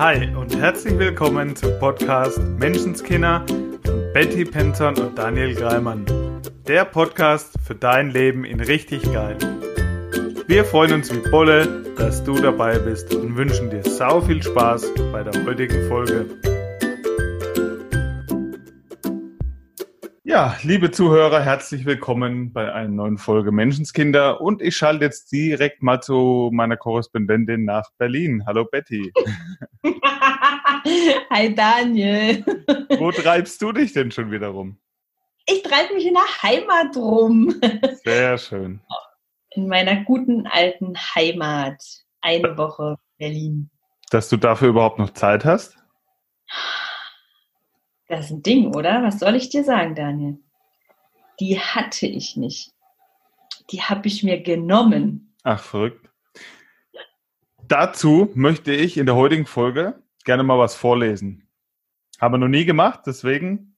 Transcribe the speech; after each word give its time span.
Hi 0.00 0.34
und 0.34 0.56
herzlich 0.56 0.98
willkommen 0.98 1.54
zum 1.54 1.78
Podcast 1.78 2.38
Menschenskinder 2.58 3.44
von 3.84 4.12
Betty 4.14 4.46
Penton 4.46 4.96
und 4.96 5.18
Daniel 5.18 5.54
Greimann. 5.54 6.06
Der 6.66 6.86
Podcast 6.86 7.52
für 7.62 7.74
dein 7.74 8.08
Leben 8.08 8.46
in 8.46 8.60
richtig 8.60 9.02
geil. 9.12 9.36
Wir 10.46 10.64
freuen 10.64 10.94
uns 10.94 11.14
wie 11.14 11.30
Bolle, 11.30 11.84
dass 11.98 12.24
du 12.24 12.32
dabei 12.40 12.78
bist 12.78 13.14
und 13.14 13.36
wünschen 13.36 13.68
dir 13.68 13.82
sau 13.82 14.22
viel 14.22 14.42
Spaß 14.42 14.90
bei 15.12 15.22
der 15.22 15.44
heutigen 15.44 15.86
Folge. 15.86 16.24
Ja, 20.40 20.56
liebe 20.62 20.90
Zuhörer, 20.90 21.42
herzlich 21.42 21.84
willkommen 21.84 22.54
bei 22.54 22.72
einer 22.72 22.88
neuen 22.88 23.18
Folge 23.18 23.52
Menschenskinder. 23.52 24.40
Und 24.40 24.62
ich 24.62 24.74
schalte 24.74 25.04
jetzt 25.04 25.30
direkt 25.30 25.82
mal 25.82 26.00
zu 26.00 26.48
meiner 26.50 26.78
Korrespondentin 26.78 27.66
nach 27.66 27.90
Berlin. 27.98 28.44
Hallo 28.46 28.64
Betty. 28.64 29.12
Hi 31.30 31.54
Daniel. 31.54 32.42
Wo 32.98 33.12
treibst 33.12 33.60
du 33.60 33.72
dich 33.72 33.92
denn 33.92 34.10
schon 34.12 34.30
wieder 34.30 34.48
rum? 34.48 34.78
Ich 35.44 35.62
treibe 35.62 35.92
mich 35.92 36.06
in 36.06 36.14
der 36.14 36.42
Heimat 36.42 36.96
rum. 36.96 37.54
Sehr 38.02 38.38
schön. 38.38 38.80
In 39.50 39.68
meiner 39.68 40.04
guten 40.04 40.46
alten 40.46 40.96
Heimat. 40.96 41.82
Eine 42.22 42.56
Woche 42.56 42.96
Berlin. 43.18 43.68
Dass 44.10 44.30
du 44.30 44.38
dafür 44.38 44.68
überhaupt 44.68 44.98
noch 44.98 45.10
Zeit 45.10 45.44
hast? 45.44 45.76
Das 48.10 48.24
ist 48.24 48.32
ein 48.32 48.42
Ding, 48.42 48.74
oder? 48.74 49.04
Was 49.04 49.20
soll 49.20 49.36
ich 49.36 49.50
dir 49.50 49.62
sagen, 49.62 49.94
Daniel? 49.94 50.40
Die 51.38 51.60
hatte 51.60 52.08
ich 52.08 52.36
nicht. 52.36 52.74
Die 53.70 53.82
habe 53.82 54.08
ich 54.08 54.24
mir 54.24 54.42
genommen. 54.42 55.32
Ach, 55.44 55.62
verrückt. 55.62 56.10
Dazu 57.62 58.32
möchte 58.34 58.72
ich 58.72 58.96
in 58.96 59.06
der 59.06 59.14
heutigen 59.14 59.46
Folge 59.46 60.02
gerne 60.24 60.42
mal 60.42 60.58
was 60.58 60.74
vorlesen. 60.74 61.48
Haben 62.20 62.34
wir 62.34 62.38
noch 62.38 62.48
nie 62.48 62.64
gemacht, 62.64 63.02
deswegen 63.06 63.76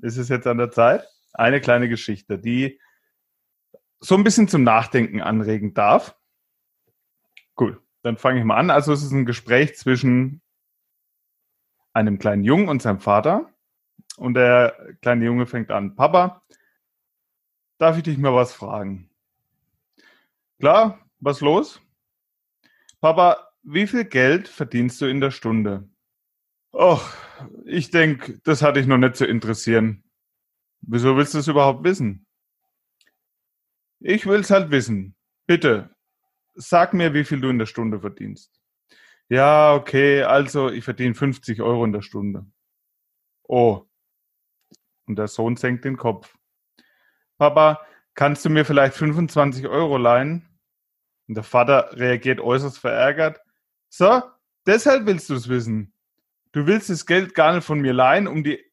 ist 0.00 0.16
es 0.16 0.28
jetzt 0.28 0.48
an 0.48 0.58
der 0.58 0.72
Zeit. 0.72 1.04
Eine 1.32 1.60
kleine 1.60 1.88
Geschichte, 1.88 2.36
die 2.36 2.80
so 4.00 4.16
ein 4.16 4.24
bisschen 4.24 4.48
zum 4.48 4.64
Nachdenken 4.64 5.20
anregen 5.20 5.72
darf. 5.72 6.16
Cool, 7.56 7.80
dann 8.02 8.16
fange 8.16 8.40
ich 8.40 8.44
mal 8.44 8.56
an. 8.56 8.70
Also 8.70 8.92
es 8.92 9.04
ist 9.04 9.12
ein 9.12 9.24
Gespräch 9.24 9.76
zwischen 9.76 10.42
einem 11.92 12.18
kleinen 12.18 12.42
Jungen 12.42 12.68
und 12.68 12.82
seinem 12.82 12.98
Vater. 12.98 13.54
Und 14.18 14.34
der 14.34 14.96
kleine 15.00 15.24
Junge 15.24 15.46
fängt 15.46 15.70
an, 15.70 15.94
Papa, 15.94 16.42
darf 17.78 17.96
ich 17.96 18.02
dich 18.02 18.18
mal 18.18 18.34
was 18.34 18.52
fragen? 18.52 19.08
Klar, 20.58 20.98
was 21.20 21.40
los? 21.40 21.80
Papa, 23.00 23.52
wie 23.62 23.86
viel 23.86 24.04
Geld 24.04 24.48
verdienst 24.48 25.00
du 25.00 25.06
in 25.06 25.20
der 25.20 25.30
Stunde? 25.30 25.88
Och, 26.72 27.14
ich 27.64 27.90
denke, 27.90 28.40
das 28.42 28.60
hat 28.60 28.74
dich 28.74 28.88
noch 28.88 28.98
nicht 28.98 29.14
zu 29.14 29.24
interessieren. 29.24 30.02
Wieso 30.80 31.16
willst 31.16 31.34
du 31.34 31.38
es 31.38 31.48
überhaupt 31.48 31.84
wissen? 31.84 32.26
Ich 34.00 34.26
will 34.26 34.40
es 34.40 34.50
halt 34.50 34.72
wissen. 34.72 35.14
Bitte, 35.46 35.94
sag 36.54 36.92
mir, 36.92 37.14
wie 37.14 37.24
viel 37.24 37.40
du 37.40 37.48
in 37.50 37.58
der 37.58 37.66
Stunde 37.66 38.00
verdienst. 38.00 38.60
Ja, 39.28 39.74
okay, 39.74 40.22
also 40.22 40.70
ich 40.70 40.82
verdiene 40.82 41.14
50 41.14 41.62
Euro 41.62 41.84
in 41.84 41.92
der 41.92 42.02
Stunde. 42.02 42.46
Oh, 43.44 43.87
und 45.08 45.16
der 45.16 45.28
Sohn 45.28 45.56
senkt 45.56 45.84
den 45.84 45.96
Kopf. 45.96 46.36
Papa, 47.38 47.80
kannst 48.14 48.44
du 48.44 48.50
mir 48.50 48.64
vielleicht 48.64 48.94
25 48.94 49.68
Euro 49.68 49.96
leihen? 49.96 50.48
Und 51.28 51.36
der 51.36 51.44
Vater 51.44 51.90
reagiert 51.92 52.40
äußerst 52.40 52.78
verärgert. 52.78 53.40
So, 53.88 54.22
deshalb 54.66 55.06
willst 55.06 55.30
du 55.30 55.34
es 55.34 55.48
wissen. 55.48 55.94
Du 56.52 56.66
willst 56.66 56.90
das 56.90 57.06
Geld 57.06 57.34
gar 57.34 57.54
nicht 57.54 57.64
von 57.64 57.80
mir 57.80 57.92
leihen, 57.92 58.26
um, 58.26 58.42
die, 58.42 58.64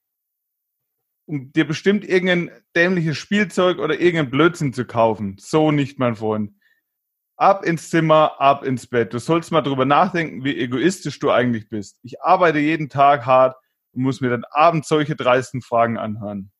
um 1.25 1.51
dir 1.51 1.67
bestimmt 1.67 2.05
irgendein 2.05 2.51
dämliches 2.75 3.17
Spielzeug 3.17 3.79
oder 3.79 3.99
irgendein 3.99 4.31
Blödsinn 4.31 4.73
zu 4.73 4.85
kaufen. 4.85 5.35
So 5.39 5.71
nicht, 5.71 5.99
mein 5.99 6.15
Freund. 6.15 6.53
Ab 7.37 7.65
ins 7.65 7.89
Zimmer, 7.89 8.39
ab 8.39 8.63
ins 8.63 8.87
Bett. 8.87 9.13
Du 9.13 9.19
sollst 9.19 9.51
mal 9.51 9.61
drüber 9.61 9.83
nachdenken, 9.83 10.45
wie 10.45 10.57
egoistisch 10.57 11.19
du 11.19 11.31
eigentlich 11.31 11.67
bist. 11.67 11.99
Ich 12.01 12.21
arbeite 12.21 12.59
jeden 12.59 12.87
Tag 12.87 13.25
hart 13.25 13.57
und 13.95 14.03
muss 14.03 14.21
mir 14.21 14.29
dann 14.29 14.45
abends 14.51 14.87
solche 14.87 15.15
dreisten 15.15 15.61
Fragen 15.61 15.97
anhören. 15.97 16.51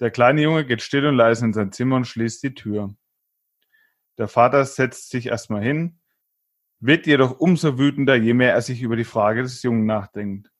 Der 0.00 0.10
kleine 0.10 0.42
Junge 0.42 0.64
geht 0.64 0.82
still 0.82 1.06
und 1.06 1.16
leise 1.16 1.44
in 1.44 1.52
sein 1.52 1.72
Zimmer 1.72 1.96
und 1.96 2.06
schließt 2.06 2.42
die 2.42 2.54
Tür. 2.54 2.94
Der 4.18 4.28
Vater 4.28 4.64
setzt 4.64 5.10
sich 5.10 5.26
erstmal 5.26 5.62
hin, 5.62 6.00
wird 6.80 7.06
jedoch 7.06 7.38
umso 7.38 7.78
wütender, 7.78 8.16
je 8.16 8.34
mehr 8.34 8.52
er 8.52 8.62
sich 8.62 8.82
über 8.82 8.96
die 8.96 9.04
Frage 9.04 9.42
des 9.42 9.62
Jungen 9.62 9.86
nachdenkt. 9.86 10.50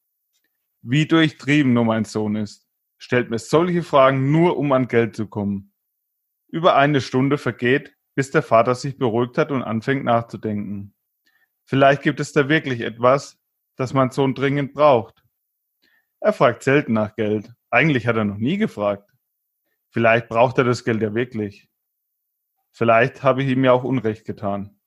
Wie 0.81 1.05
durchtrieben 1.05 1.73
nur 1.73 1.85
mein 1.85 2.05
Sohn 2.05 2.35
ist, 2.35 2.67
stellt 2.97 3.29
mir 3.29 3.39
solche 3.39 3.83
Fragen 3.83 4.31
nur, 4.31 4.57
um 4.57 4.71
an 4.71 4.87
Geld 4.87 5.15
zu 5.15 5.27
kommen. 5.27 5.73
Über 6.47 6.75
eine 6.75 7.01
Stunde 7.01 7.37
vergeht, 7.37 7.95
bis 8.15 8.31
der 8.31 8.43
Vater 8.43 8.75
sich 8.75 8.97
beruhigt 8.97 9.37
hat 9.37 9.51
und 9.51 9.63
anfängt 9.63 10.05
nachzudenken. 10.05 10.93
Vielleicht 11.65 12.01
gibt 12.01 12.19
es 12.19 12.33
da 12.33 12.49
wirklich 12.49 12.81
etwas, 12.81 13.39
das 13.75 13.93
mein 13.93 14.11
Sohn 14.11 14.35
dringend 14.35 14.73
braucht. 14.73 15.22
Er 16.23 16.31
fragt 16.31 16.63
selten 16.63 16.93
nach 16.93 17.17
Geld. 17.17 17.53
Eigentlich 17.69 18.07
hat 18.07 18.15
er 18.15 18.23
noch 18.23 18.37
nie 18.37 18.57
gefragt. 18.57 19.11
Vielleicht 19.89 20.29
braucht 20.29 20.57
er 20.57 20.63
das 20.63 20.85
Geld 20.85 21.01
ja 21.01 21.13
wirklich. 21.13 21.69
Vielleicht 22.71 23.23
habe 23.23 23.43
ich 23.43 23.49
ihm 23.49 23.65
ja 23.65 23.73
auch 23.73 23.83
Unrecht 23.83 24.23
getan. 24.23 24.79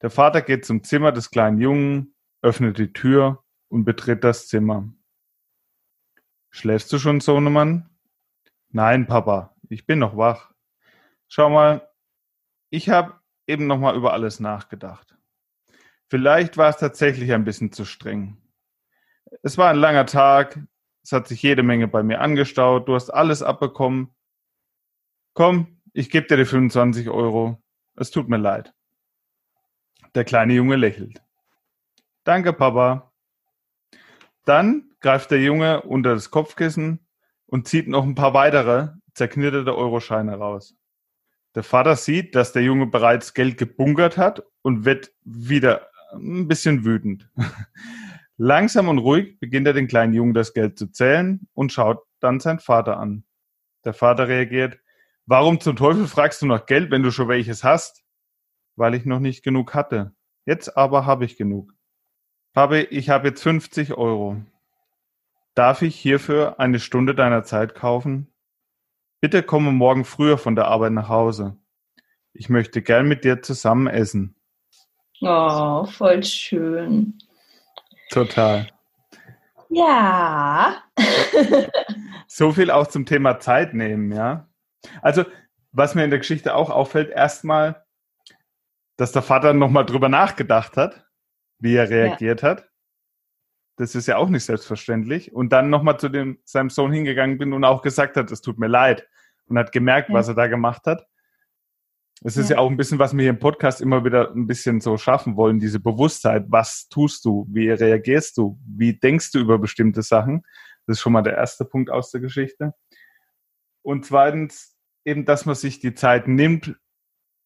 Der 0.00 0.08
Vater 0.08 0.40
geht 0.40 0.64
zum 0.64 0.82
Zimmer 0.82 1.12
des 1.12 1.30
kleinen 1.30 1.60
Jungen, 1.60 2.14
öffnet 2.40 2.78
die 2.78 2.94
Tür 2.94 3.44
und 3.68 3.84
betritt 3.84 4.24
das 4.24 4.48
Zimmer. 4.48 4.90
Schläfst 6.48 6.90
du 6.94 6.98
schon, 6.98 7.20
Sohnemann? 7.20 7.90
Nein, 8.70 9.06
Papa, 9.06 9.54
ich 9.68 9.84
bin 9.84 9.98
noch 9.98 10.16
wach. 10.16 10.50
Schau 11.28 11.50
mal, 11.50 11.86
ich 12.70 12.88
habe 12.88 13.20
eben 13.46 13.66
noch 13.66 13.78
mal 13.78 13.94
über 13.94 14.14
alles 14.14 14.40
nachgedacht. 14.40 15.18
Vielleicht 16.08 16.56
war 16.56 16.70
es 16.70 16.78
tatsächlich 16.78 17.34
ein 17.34 17.44
bisschen 17.44 17.70
zu 17.70 17.84
streng. 17.84 18.38
Es 19.42 19.58
war 19.58 19.70
ein 19.70 19.76
langer 19.76 20.06
Tag. 20.06 20.58
Es 21.02 21.12
hat 21.12 21.28
sich 21.28 21.42
jede 21.42 21.62
Menge 21.62 21.88
bei 21.88 22.02
mir 22.02 22.20
angestaut. 22.20 22.88
Du 22.88 22.94
hast 22.94 23.10
alles 23.10 23.42
abbekommen. 23.42 24.14
Komm, 25.34 25.80
ich 25.92 26.10
gebe 26.10 26.26
dir 26.26 26.36
die 26.36 26.44
25 26.44 27.08
Euro. 27.08 27.62
Es 27.96 28.10
tut 28.10 28.28
mir 28.28 28.36
leid. 28.36 28.74
Der 30.14 30.24
kleine 30.24 30.54
Junge 30.54 30.76
lächelt. 30.76 31.22
Danke, 32.24 32.52
Papa. 32.52 33.12
Dann 34.44 34.90
greift 35.00 35.30
der 35.30 35.40
Junge 35.40 35.82
unter 35.82 36.14
das 36.14 36.30
Kopfkissen 36.30 37.06
und 37.46 37.68
zieht 37.68 37.88
noch 37.88 38.04
ein 38.04 38.14
paar 38.14 38.34
weitere 38.34 38.90
zerknitterte 39.14 39.76
Euroscheine 39.76 40.36
raus. 40.36 40.76
Der 41.54 41.62
Vater 41.62 41.96
sieht, 41.96 42.34
dass 42.34 42.52
der 42.52 42.62
Junge 42.62 42.86
bereits 42.86 43.34
Geld 43.34 43.58
gebunkert 43.58 44.16
hat 44.16 44.42
und 44.62 44.84
wird 44.84 45.12
wieder 45.24 45.90
ein 46.12 46.46
bisschen 46.48 46.84
wütend. 46.84 47.28
Langsam 48.42 48.88
und 48.88 48.96
ruhig 48.96 49.38
beginnt 49.38 49.66
er 49.66 49.74
den 49.74 49.86
kleinen 49.86 50.14
Jungen 50.14 50.32
das 50.32 50.54
Geld 50.54 50.78
zu 50.78 50.90
zählen 50.90 51.46
und 51.52 51.72
schaut 51.72 51.98
dann 52.20 52.40
seinen 52.40 52.58
Vater 52.58 52.96
an. 52.96 53.24
Der 53.84 53.92
Vater 53.92 54.28
reagiert, 54.28 54.78
warum 55.26 55.60
zum 55.60 55.76
Teufel 55.76 56.06
fragst 56.06 56.40
du 56.40 56.46
nach 56.46 56.64
Geld, 56.64 56.90
wenn 56.90 57.02
du 57.02 57.10
schon 57.10 57.28
welches 57.28 57.64
hast? 57.64 58.02
Weil 58.76 58.94
ich 58.94 59.04
noch 59.04 59.20
nicht 59.20 59.42
genug 59.42 59.74
hatte. 59.74 60.14
Jetzt 60.46 60.74
aber 60.74 61.04
habe 61.04 61.26
ich 61.26 61.36
genug. 61.36 61.74
Papi, 62.54 62.78
ich 62.78 63.10
habe 63.10 63.28
jetzt 63.28 63.42
50 63.42 63.92
Euro. 63.98 64.40
Darf 65.54 65.82
ich 65.82 65.94
hierfür 65.94 66.58
eine 66.58 66.80
Stunde 66.80 67.14
deiner 67.14 67.44
Zeit 67.44 67.74
kaufen? 67.74 68.32
Bitte 69.20 69.42
komme 69.42 69.70
morgen 69.70 70.06
früher 70.06 70.38
von 70.38 70.56
der 70.56 70.68
Arbeit 70.68 70.92
nach 70.92 71.10
Hause. 71.10 71.58
Ich 72.32 72.48
möchte 72.48 72.80
gern 72.80 73.06
mit 73.06 73.22
dir 73.22 73.42
zusammen 73.42 73.86
essen. 73.86 74.34
Oh, 75.20 75.84
voll 75.84 76.22
schön. 76.24 77.18
Total. 78.10 78.68
Ja. 79.68 80.82
so 82.26 82.52
viel 82.52 82.70
auch 82.70 82.88
zum 82.88 83.06
Thema 83.06 83.38
Zeit 83.38 83.72
nehmen, 83.72 84.12
ja. 84.12 84.48
Also, 85.00 85.24
was 85.72 85.94
mir 85.94 86.04
in 86.04 86.10
der 86.10 86.18
Geschichte 86.18 86.54
auch 86.54 86.70
auffällt, 86.70 87.10
erstmal, 87.10 87.84
dass 88.96 89.12
der 89.12 89.22
Vater 89.22 89.52
nochmal 89.52 89.86
drüber 89.86 90.08
nachgedacht 90.08 90.76
hat, 90.76 91.06
wie 91.60 91.76
er 91.76 91.88
reagiert 91.88 92.42
ja. 92.42 92.50
hat. 92.50 92.68
Das 93.76 93.94
ist 93.94 94.08
ja 94.08 94.16
auch 94.16 94.28
nicht 94.28 94.44
selbstverständlich. 94.44 95.32
Und 95.32 95.52
dann 95.52 95.70
nochmal 95.70 95.98
zu 95.98 96.08
dem, 96.08 96.38
seinem 96.44 96.70
Sohn 96.70 96.92
hingegangen 96.92 97.38
bin 97.38 97.52
und 97.52 97.64
auch 97.64 97.80
gesagt 97.80 98.16
hat, 98.16 98.30
es 98.30 98.42
tut 98.42 98.58
mir 98.58 98.66
leid. 98.66 99.06
Und 99.46 99.58
hat 99.58 99.72
gemerkt, 99.72 100.08
ja. 100.08 100.14
was 100.14 100.28
er 100.28 100.34
da 100.34 100.48
gemacht 100.48 100.86
hat. 100.86 101.06
Es 102.22 102.36
ist 102.36 102.50
ja. 102.50 102.56
ja. 102.56 102.62
auch 102.62 102.70
ein 102.70 102.76
bisschen, 102.76 102.98
was 102.98 103.14
wir 103.14 103.22
hier 103.22 103.30
im 103.30 103.38
Podcast 103.38 103.80
immer 103.80 104.04
wieder 104.04 104.30
ein 104.32 104.46
bisschen 104.46 104.80
so 104.80 104.96
schaffen 104.98 105.36
wollen, 105.36 105.58
diese 105.58 105.80
Bewusstheit. 105.80 106.44
Was 106.48 106.88
tust 106.88 107.24
du? 107.24 107.46
Wie 107.50 107.70
reagierst 107.70 108.36
du? 108.36 108.58
Wie 108.66 108.98
denkst 108.98 109.32
du 109.32 109.38
über 109.38 109.58
bestimmte 109.58 110.02
Sachen? 110.02 110.42
Das 110.86 110.98
ist 110.98 111.00
schon 111.00 111.12
mal 111.12 111.22
der 111.22 111.36
erste 111.36 111.64
Punkt 111.64 111.90
aus 111.90 112.10
der 112.10 112.20
Geschichte. 112.20 112.74
Und 113.82 114.04
zweitens 114.04 114.76
eben, 115.04 115.24
dass 115.24 115.46
man 115.46 115.54
sich 115.54 115.80
die 115.80 115.94
Zeit 115.94 116.28
nimmt 116.28 116.76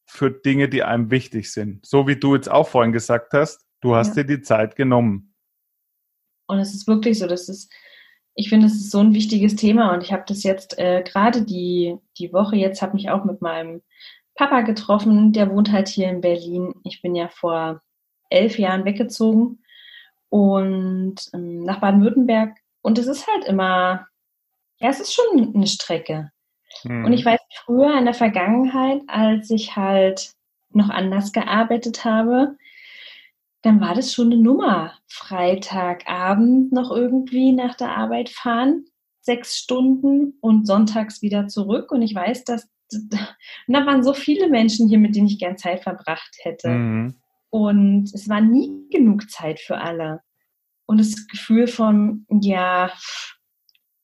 für 0.07 0.31
Dinge, 0.31 0.69
die 0.69 0.83
einem 0.83 1.11
wichtig 1.11 1.53
sind. 1.53 1.87
So 1.87 2.09
wie 2.09 2.17
du 2.17 2.35
jetzt 2.35 2.51
auch 2.51 2.69
vorhin 2.69 2.93
gesagt 2.93 3.33
hast, 3.33 3.65
Du 3.85 3.95
hast 3.95 4.17
ja. 4.17 4.23
dir 4.23 4.39
die 4.39 4.43
Zeit 4.43 4.77
genommen. 4.77 5.35
Und 6.47 6.59
es 6.59 6.75
ist 6.75 6.89
wirklich 6.89 7.19
so, 7.19 7.27
das 7.27 7.51
ist, 7.51 7.71
ich 8.35 8.49
finde, 8.49 8.67
es 8.67 8.77
ist 8.77 8.91
so 8.91 9.01
ein 9.01 9.13
wichtiges 9.13 9.57
Thema 9.57 9.93
und 9.93 10.03
ich 10.03 10.11
habe 10.11 10.25
das 10.27 10.43
jetzt 10.43 10.79
äh, 10.79 11.03
gerade 11.03 11.43
die, 11.43 11.95
die 12.17 12.33
Woche 12.33 12.57
jetzt, 12.57 12.81
habe 12.81 12.95
mich 12.95 13.11
auch 13.11 13.27
mit 13.27 13.43
meinem 13.43 13.83
Papa 14.35 14.63
getroffen, 14.63 15.33
der 15.33 15.51
wohnt 15.51 15.71
halt 15.71 15.89
hier 15.89 16.09
in 16.09 16.21
Berlin. 16.21 16.75
Ich 16.85 17.03
bin 17.03 17.15
ja 17.15 17.29
vor 17.29 17.83
elf 18.31 18.59
Jahren 18.59 18.85
weggezogen 18.85 19.63
und 20.29 21.17
ähm, 21.33 21.61
nach 21.61 21.81
Baden-Württemberg 21.81 22.57
und 22.83 22.99
es 22.99 23.07
ist 23.07 23.27
halt 23.27 23.45
immer, 23.45 24.07
ja, 24.79 24.91
es 24.91 25.01
ist 25.01 25.15
schon 25.15 25.55
eine 25.55 25.67
Strecke. 25.67 26.31
Mhm. 26.85 27.05
Und 27.05 27.13
ich 27.13 27.25
weiß 27.25 27.41
früher 27.65 27.97
in 27.97 28.05
der 28.05 28.15
Vergangenheit, 28.15 29.03
als 29.07 29.51
ich 29.51 29.77
halt 29.77 30.33
noch 30.71 30.91
anders 30.91 31.33
gearbeitet 31.33 32.05
habe, 32.05 32.57
dann 33.63 33.81
war 33.81 33.95
das 33.95 34.13
schon 34.13 34.33
eine 34.33 34.43
Nummer. 34.43 34.93
Freitagabend 35.07 36.73
noch 36.73 36.91
irgendwie 36.91 37.53
nach 37.53 37.75
der 37.77 37.97
Arbeit 37.97 38.29
fahren, 38.29 38.85
sechs 39.21 39.57
Stunden 39.57 40.35
und 40.41 40.67
sonntags 40.67 41.23
wieder 41.23 41.49
zurück. 41.49 41.91
Und 41.91 42.03
ich 42.03 42.15
weiß, 42.15 42.45
dass 42.45 42.69
und 42.93 43.75
da 43.75 43.87
waren 43.87 44.03
so 44.03 44.13
viele 44.13 44.49
Menschen 44.49 44.89
hier, 44.89 44.99
mit 44.99 45.17
denen 45.17 45.27
ich 45.27 45.39
gern 45.39 45.59
Zeit 45.59 45.83
verbracht 45.83 46.37
hätte. 46.43 46.69
Mhm. 46.69 47.15
Und 47.51 48.13
es 48.15 48.29
war 48.29 48.41
nie 48.41 48.89
genug 48.91 49.31
Zeit 49.31 49.61
für 49.61 49.79
alle. 49.79 50.21
Und 50.87 50.99
das 50.99 51.27
Gefühl 51.29 51.67
von, 51.67 52.27
ja, 52.29 52.93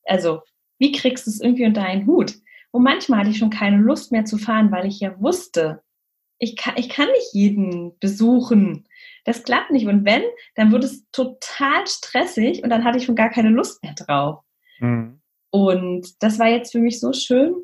also, 0.04 0.40
wie 0.78 0.92
kriegst 0.92 1.26
du 1.26 1.30
es 1.30 1.40
irgendwie 1.40 1.66
unter 1.66 1.82
einen 1.82 2.06
Hut? 2.06 2.34
Und 2.70 2.84
manchmal 2.84 3.20
hatte 3.20 3.30
ich 3.30 3.38
schon 3.38 3.50
keine 3.50 3.78
Lust 3.78 4.12
mehr 4.12 4.24
zu 4.24 4.38
fahren, 4.38 4.70
weil 4.70 4.86
ich 4.86 5.00
ja 5.00 5.20
wusste, 5.20 5.82
ich 6.38 6.56
kann, 6.56 6.74
ich 6.76 6.88
kann 6.88 7.08
nicht 7.08 7.34
jeden 7.34 7.98
besuchen. 7.98 8.88
Das 9.24 9.42
klappt 9.42 9.70
nicht. 9.70 9.86
Und 9.86 10.04
wenn, 10.04 10.22
dann 10.54 10.72
wird 10.72 10.84
es 10.84 11.04
total 11.10 11.86
stressig 11.86 12.62
und 12.62 12.70
dann 12.70 12.84
hatte 12.84 12.98
ich 12.98 13.04
schon 13.04 13.16
gar 13.16 13.30
keine 13.30 13.50
Lust 13.50 13.82
mehr 13.82 13.94
drauf. 13.94 14.42
Mhm. 14.78 15.20
Und 15.50 16.22
das 16.22 16.38
war 16.38 16.48
jetzt 16.48 16.72
für 16.72 16.78
mich 16.78 17.00
so 17.00 17.12
schön, 17.12 17.54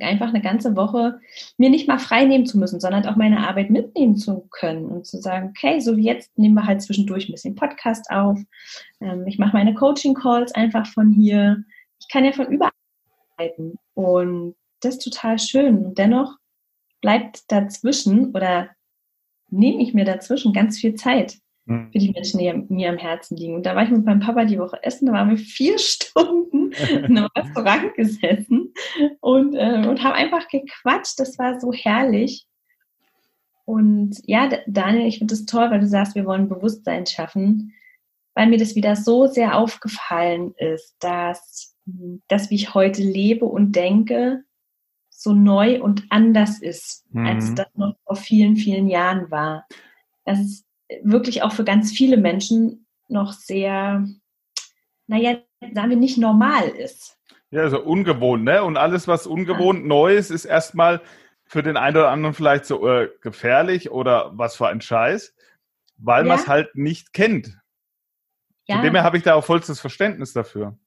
einfach 0.00 0.28
eine 0.28 0.40
ganze 0.40 0.76
Woche 0.76 1.20
mir 1.58 1.70
nicht 1.70 1.88
mal 1.88 1.98
frei 1.98 2.24
nehmen 2.24 2.46
zu 2.46 2.58
müssen, 2.58 2.80
sondern 2.80 3.06
auch 3.06 3.16
meine 3.16 3.46
Arbeit 3.46 3.70
mitnehmen 3.70 4.16
zu 4.16 4.46
können 4.50 4.86
und 4.86 5.06
zu 5.06 5.18
sagen, 5.18 5.50
okay, 5.50 5.80
so 5.80 5.96
wie 5.96 6.04
jetzt 6.04 6.36
nehmen 6.38 6.54
wir 6.54 6.66
halt 6.66 6.82
zwischendurch 6.82 7.28
ein 7.28 7.32
bisschen 7.32 7.56
Podcast 7.56 8.10
auf. 8.10 8.38
Ähm, 9.00 9.26
ich 9.26 9.38
mache 9.38 9.52
meine 9.56 9.74
Coaching-Calls 9.74 10.54
einfach 10.54 10.86
von 10.86 11.10
hier. 11.10 11.64
Ich 12.00 12.08
kann 12.08 12.24
ja 12.24 12.32
von 12.32 12.46
überall 12.46 12.70
arbeiten 13.36 13.74
und 13.94 14.54
das 14.80 14.96
ist 14.96 15.04
total 15.04 15.38
schön. 15.38 15.94
Dennoch 15.94 16.36
bleibt 17.00 17.50
dazwischen 17.50 18.34
oder 18.34 18.70
nehme 19.48 19.82
ich 19.82 19.94
mir 19.94 20.04
dazwischen 20.04 20.52
ganz 20.52 20.78
viel 20.78 20.94
Zeit. 20.94 21.38
Für 21.66 21.98
die 21.98 22.10
Menschen, 22.10 22.38
die 22.38 22.74
mir 22.74 22.90
am 22.90 22.98
Herzen 22.98 23.36
liegen. 23.36 23.54
Und 23.54 23.66
da 23.66 23.76
war 23.76 23.84
ich 23.84 23.90
mit 23.90 24.04
meinem 24.04 24.20
Papa 24.20 24.44
die 24.44 24.58
Woche 24.58 24.82
essen, 24.82 25.06
da 25.06 25.12
waren 25.12 25.30
wir 25.30 25.38
vier 25.38 25.78
Stunden 25.78 26.72
in 26.72 27.04
einem 27.04 27.28
Restaurant 27.36 27.94
gesessen 27.94 28.72
und, 29.20 29.54
äh, 29.54 29.86
und 29.86 30.02
haben 30.02 30.14
einfach 30.14 30.48
gequatscht. 30.48 31.18
Das 31.18 31.38
war 31.38 31.60
so 31.60 31.72
herrlich. 31.72 32.46
Und 33.64 34.16
ja, 34.24 34.48
Daniel, 34.66 35.06
ich 35.06 35.18
finde 35.18 35.34
es 35.34 35.46
toll, 35.46 35.70
weil 35.70 35.80
du 35.80 35.86
sagst, 35.86 36.16
wir 36.16 36.26
wollen 36.26 36.48
Bewusstsein 36.48 37.06
schaffen, 37.06 37.72
weil 38.34 38.48
mir 38.48 38.58
das 38.58 38.74
wieder 38.74 38.96
so 38.96 39.26
sehr 39.26 39.56
aufgefallen 39.56 40.54
ist, 40.56 40.96
dass 40.98 41.76
das, 42.28 42.50
wie 42.50 42.56
ich 42.56 42.74
heute 42.74 43.02
lebe 43.02 43.44
und 43.44 43.76
denke, 43.76 44.42
so 45.08 45.34
neu 45.34 45.82
und 45.82 46.04
anders 46.10 46.60
ist, 46.60 47.04
mhm. 47.12 47.26
als 47.26 47.54
das 47.54 47.68
noch 47.74 47.94
vor 48.04 48.16
vielen, 48.16 48.56
vielen 48.56 48.88
Jahren 48.88 49.30
war. 49.30 49.66
Dass 50.24 50.40
es 50.40 50.64
wirklich 51.02 51.42
auch 51.42 51.52
für 51.52 51.64
ganz 51.64 51.92
viele 51.92 52.16
Menschen 52.16 52.86
noch 53.08 53.32
sehr, 53.32 54.06
naja, 55.06 55.38
sagen 55.72 55.90
wir 55.90 55.96
nicht 55.96 56.18
normal 56.18 56.68
ist. 56.68 57.18
Ja, 57.50 57.62
also 57.62 57.82
ungewohnt, 57.82 58.44
ne? 58.44 58.62
Und 58.62 58.76
alles, 58.76 59.08
was 59.08 59.26
ungewohnt 59.26 59.80
ja. 59.80 59.86
neu 59.86 60.14
ist, 60.14 60.30
ist 60.30 60.44
erstmal 60.44 61.00
für 61.44 61.62
den 61.62 61.76
einen 61.76 61.96
oder 61.96 62.10
anderen 62.10 62.34
vielleicht 62.34 62.64
so 62.64 62.86
äh, 62.88 63.10
gefährlich 63.20 63.90
oder 63.90 64.30
was 64.34 64.54
für 64.54 64.68
ein 64.68 64.80
Scheiß, 64.80 65.34
weil 65.96 66.22
ja. 66.22 66.28
man 66.28 66.38
es 66.38 66.46
halt 66.46 66.74
nicht 66.76 67.12
kennt. 67.12 67.58
Ja. 68.68 68.76
Von 68.76 68.84
dem 68.84 68.94
her 68.94 69.02
habe 69.02 69.16
ich 69.16 69.24
da 69.24 69.34
auch 69.34 69.44
vollstes 69.44 69.80
Verständnis 69.80 70.32
dafür. 70.32 70.78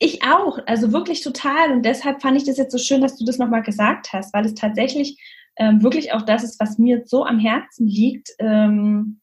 Ich 0.00 0.24
auch, 0.24 0.58
also 0.66 0.92
wirklich 0.92 1.22
total. 1.22 1.70
Und 1.70 1.82
deshalb 1.82 2.22
fand 2.22 2.36
ich 2.36 2.44
das 2.44 2.56
jetzt 2.56 2.72
so 2.72 2.78
schön, 2.78 3.02
dass 3.02 3.16
du 3.16 3.24
das 3.24 3.38
nochmal 3.38 3.62
gesagt 3.62 4.12
hast, 4.12 4.34
weil 4.34 4.44
es 4.44 4.54
tatsächlich 4.54 5.16
ähm, 5.56 5.82
wirklich 5.82 6.12
auch 6.12 6.22
das 6.22 6.42
ist, 6.42 6.58
was 6.58 6.78
mir 6.78 7.02
so 7.06 7.24
am 7.24 7.38
Herzen 7.38 7.86
liegt, 7.86 8.30
ähm, 8.40 9.20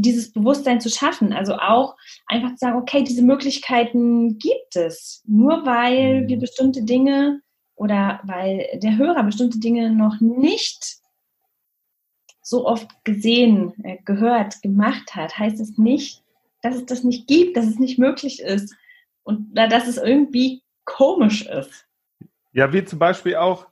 dieses 0.00 0.32
Bewusstsein 0.32 0.80
zu 0.80 0.90
schaffen. 0.90 1.32
Also 1.32 1.54
auch 1.54 1.96
einfach 2.26 2.50
zu 2.50 2.58
sagen, 2.58 2.78
okay, 2.78 3.02
diese 3.02 3.22
Möglichkeiten 3.22 4.38
gibt 4.38 4.76
es. 4.76 5.22
Nur 5.26 5.66
weil 5.66 6.26
wir 6.28 6.36
mhm. 6.36 6.40
bestimmte 6.40 6.84
Dinge 6.84 7.40
oder 7.74 8.20
weil 8.24 8.78
der 8.82 8.96
Hörer 8.96 9.22
bestimmte 9.22 9.58
Dinge 9.58 9.90
noch 9.90 10.20
nicht 10.20 10.96
so 12.42 12.66
oft 12.66 12.88
gesehen, 13.04 13.74
äh, 13.84 13.98
gehört, 14.04 14.62
gemacht 14.62 15.14
hat, 15.14 15.38
heißt 15.38 15.60
es 15.60 15.76
nicht, 15.76 16.22
dass 16.62 16.76
es 16.76 16.86
das 16.86 17.04
nicht 17.04 17.26
gibt, 17.28 17.56
dass 17.56 17.66
es 17.66 17.78
nicht 17.78 17.98
möglich 17.98 18.40
ist 18.40 18.74
und 19.22 19.54
dass 19.54 19.86
es 19.86 19.98
irgendwie 19.98 20.62
komisch 20.84 21.46
ist. 21.46 21.86
Ja, 22.52 22.72
wie 22.72 22.84
zum 22.84 22.98
Beispiel 22.98 23.36
auch, 23.36 23.66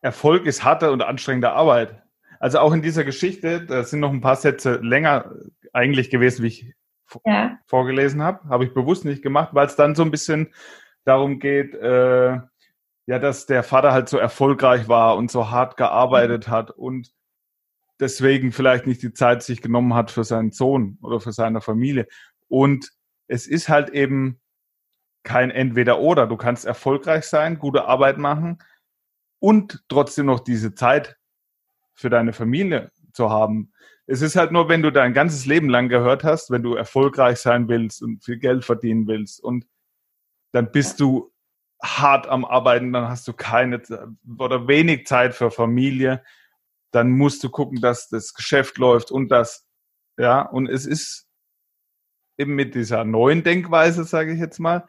Erfolg 0.00 0.44
ist 0.44 0.64
harte 0.64 0.90
und 0.90 1.00
anstrengende 1.00 1.52
Arbeit. 1.52 2.03
Also 2.44 2.58
auch 2.58 2.74
in 2.74 2.82
dieser 2.82 3.04
Geschichte, 3.04 3.64
da 3.64 3.84
sind 3.84 4.00
noch 4.00 4.12
ein 4.12 4.20
paar 4.20 4.36
Sätze 4.36 4.74
länger 4.82 5.34
eigentlich 5.72 6.10
gewesen, 6.10 6.42
wie 6.42 6.48
ich 6.48 6.74
ja. 7.24 7.58
vorgelesen 7.64 8.22
habe. 8.22 8.46
Habe 8.50 8.66
ich 8.66 8.74
bewusst 8.74 9.06
nicht 9.06 9.22
gemacht, 9.22 9.54
weil 9.54 9.66
es 9.66 9.76
dann 9.76 9.94
so 9.94 10.02
ein 10.02 10.10
bisschen 10.10 10.52
darum 11.04 11.38
geht, 11.38 11.74
äh, 11.74 12.32
ja, 13.06 13.18
dass 13.18 13.46
der 13.46 13.62
Vater 13.62 13.92
halt 13.92 14.10
so 14.10 14.18
erfolgreich 14.18 14.88
war 14.88 15.16
und 15.16 15.30
so 15.30 15.50
hart 15.50 15.78
gearbeitet 15.78 16.48
mhm. 16.48 16.50
hat 16.50 16.70
und 16.70 17.14
deswegen 17.98 18.52
vielleicht 18.52 18.86
nicht 18.86 19.02
die 19.02 19.14
Zeit 19.14 19.42
sich 19.42 19.62
genommen 19.62 19.94
hat 19.94 20.10
für 20.10 20.24
seinen 20.24 20.52
Sohn 20.52 20.98
oder 21.00 21.20
für 21.20 21.32
seine 21.32 21.62
Familie. 21.62 22.06
Und 22.48 22.92
es 23.26 23.46
ist 23.46 23.70
halt 23.70 23.88
eben 23.88 24.38
kein 25.22 25.50
Entweder-Oder. 25.50 26.26
Du 26.26 26.36
kannst 26.36 26.66
erfolgreich 26.66 27.24
sein, 27.24 27.58
gute 27.58 27.86
Arbeit 27.86 28.18
machen 28.18 28.58
und 29.38 29.82
trotzdem 29.88 30.26
noch 30.26 30.40
diese 30.40 30.74
Zeit 30.74 31.16
für 31.94 32.10
deine 32.10 32.32
Familie 32.32 32.90
zu 33.12 33.30
haben. 33.30 33.72
Es 34.06 34.20
ist 34.20 34.36
halt 34.36 34.52
nur, 34.52 34.68
wenn 34.68 34.82
du 34.82 34.90
dein 34.90 35.14
ganzes 35.14 35.46
Leben 35.46 35.68
lang 35.68 35.88
gehört 35.88 36.24
hast, 36.24 36.50
wenn 36.50 36.62
du 36.62 36.74
erfolgreich 36.74 37.38
sein 37.38 37.68
willst 37.68 38.02
und 38.02 38.22
viel 38.22 38.38
Geld 38.38 38.64
verdienen 38.64 39.06
willst 39.06 39.42
und 39.42 39.66
dann 40.52 40.70
bist 40.70 41.00
du 41.00 41.32
hart 41.82 42.26
am 42.26 42.44
Arbeiten, 42.44 42.92
dann 42.92 43.08
hast 43.08 43.26
du 43.28 43.32
keine 43.32 43.82
oder 44.38 44.68
wenig 44.68 45.06
Zeit 45.06 45.34
für 45.34 45.50
Familie, 45.50 46.22
dann 46.90 47.10
musst 47.10 47.42
du 47.42 47.50
gucken, 47.50 47.80
dass 47.80 48.08
das 48.08 48.34
Geschäft 48.34 48.78
läuft 48.78 49.10
und 49.10 49.28
das, 49.28 49.66
ja, 50.18 50.42
und 50.42 50.68
es 50.68 50.86
ist 50.86 51.28
eben 52.38 52.54
mit 52.54 52.74
dieser 52.74 53.04
neuen 53.04 53.42
Denkweise, 53.42 54.04
sage 54.04 54.32
ich 54.32 54.40
jetzt 54.40 54.58
mal, 54.58 54.86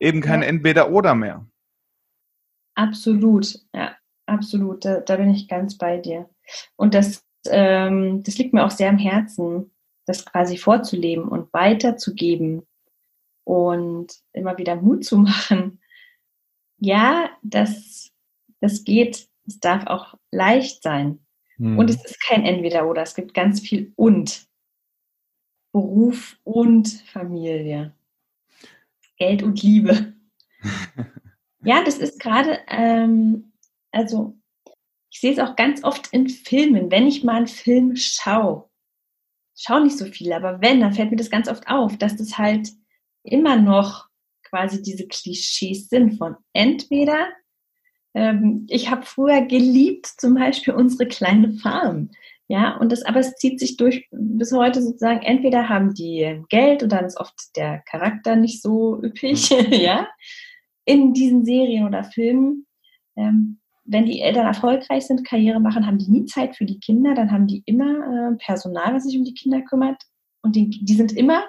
eben 0.00 0.20
kein 0.20 0.42
ja. 0.42 0.48
Entweder-Oder 0.48 1.14
mehr. 1.14 1.46
Absolut, 2.74 3.58
ja, 3.74 3.96
absolut. 4.26 4.84
Da, 4.84 5.00
da 5.00 5.16
bin 5.16 5.30
ich 5.30 5.48
ganz 5.48 5.76
bei 5.76 5.98
dir. 5.98 6.28
Und 6.76 6.94
das, 6.94 7.24
ähm, 7.46 8.22
das 8.22 8.38
liegt 8.38 8.52
mir 8.52 8.64
auch 8.64 8.70
sehr 8.70 8.88
am 8.88 8.98
Herzen, 8.98 9.72
das 10.06 10.24
quasi 10.24 10.56
vorzuleben 10.56 11.28
und 11.28 11.52
weiterzugeben 11.52 12.66
und 13.44 14.12
immer 14.32 14.58
wieder 14.58 14.76
Mut 14.76 15.04
zu 15.04 15.18
machen. 15.18 15.80
Ja, 16.78 17.30
das, 17.42 18.10
das 18.60 18.84
geht, 18.84 19.28
es 19.46 19.60
darf 19.60 19.86
auch 19.86 20.14
leicht 20.30 20.82
sein. 20.82 21.24
Hm. 21.56 21.78
Und 21.78 21.90
es 21.90 22.04
ist 22.04 22.20
kein 22.20 22.44
Entweder-Oder, 22.44 23.02
es 23.02 23.14
gibt 23.14 23.34
ganz 23.34 23.60
viel 23.60 23.92
und. 23.96 24.46
Beruf 25.72 26.38
und 26.44 26.88
Familie. 27.06 27.94
Geld 29.16 29.42
und 29.42 29.62
Liebe. 29.62 30.12
ja, 31.64 31.82
das 31.82 31.96
ist 31.96 32.20
gerade, 32.20 32.58
ähm, 32.68 33.52
also 33.90 34.36
ich 35.12 35.20
sehe 35.20 35.32
es 35.32 35.38
auch 35.38 35.56
ganz 35.56 35.84
oft 35.84 36.08
in 36.12 36.28
Filmen, 36.28 36.90
wenn 36.90 37.06
ich 37.06 37.22
mal 37.22 37.36
einen 37.36 37.46
Film 37.46 37.96
schaue. 37.96 38.70
Schaue 39.54 39.84
nicht 39.84 39.98
so 39.98 40.06
viel, 40.06 40.32
aber 40.32 40.62
wenn, 40.62 40.80
dann 40.80 40.94
fällt 40.94 41.10
mir 41.10 41.18
das 41.18 41.30
ganz 41.30 41.48
oft 41.48 41.68
auf, 41.68 41.98
dass 41.98 42.16
das 42.16 42.38
halt 42.38 42.70
immer 43.22 43.56
noch 43.56 44.08
quasi 44.42 44.82
diese 44.82 45.06
Klischees 45.06 45.90
sind 45.90 46.16
von 46.16 46.36
entweder, 46.54 47.28
ähm, 48.14 48.66
ich 48.70 48.90
habe 48.90 49.04
früher 49.04 49.42
geliebt 49.42 50.06
zum 50.06 50.34
Beispiel 50.34 50.72
unsere 50.72 51.06
kleine 51.06 51.52
Farm. 51.52 52.10
Ja, 52.48 52.76
und 52.78 52.90
das, 52.90 53.02
aber 53.02 53.20
es 53.20 53.34
zieht 53.36 53.60
sich 53.60 53.76
durch 53.76 54.08
bis 54.10 54.52
heute 54.52 54.82
sozusagen, 54.82 55.22
entweder 55.22 55.68
haben 55.68 55.94
die 55.94 56.42
Geld 56.48 56.82
und 56.82 56.90
dann 56.90 57.04
ist 57.04 57.20
oft 57.20 57.54
der 57.56 57.80
Charakter 57.80 58.34
nicht 58.34 58.62
so 58.62 58.98
üppig, 59.02 59.50
mhm. 59.50 59.72
ja, 59.72 60.08
in 60.86 61.12
diesen 61.12 61.44
Serien 61.44 61.86
oder 61.86 62.02
Filmen. 62.02 62.66
Ähm, 63.16 63.58
wenn 63.84 64.06
die 64.06 64.20
Eltern 64.20 64.46
erfolgreich 64.46 65.06
sind, 65.06 65.26
Karriere 65.26 65.60
machen, 65.60 65.86
haben 65.86 65.98
die 65.98 66.10
nie 66.10 66.24
Zeit 66.26 66.56
für 66.56 66.64
die 66.64 66.78
Kinder, 66.78 67.14
dann 67.14 67.32
haben 67.32 67.46
die 67.46 67.62
immer 67.66 68.30
äh, 68.32 68.36
Personal, 68.36 68.94
was 68.94 69.04
sich 69.04 69.16
um 69.18 69.24
die 69.24 69.34
Kinder 69.34 69.62
kümmert. 69.62 70.02
Und 70.42 70.56
die, 70.56 70.68
die 70.70 70.94
sind 70.94 71.12
immer 71.12 71.44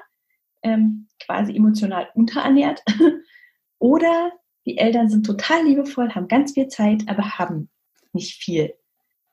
ähm, 0.63 1.07
quasi 1.23 1.55
emotional 1.55 2.09
unterernährt. 2.15 2.83
Oder 3.79 4.31
die 4.65 4.77
Eltern 4.77 5.09
sind 5.09 5.25
total 5.25 5.65
liebevoll, 5.65 6.09
haben 6.11 6.27
ganz 6.27 6.53
viel 6.53 6.67
Zeit, 6.67 7.03
aber 7.07 7.37
haben 7.37 7.69
nicht 8.13 8.41
viel. 8.41 8.73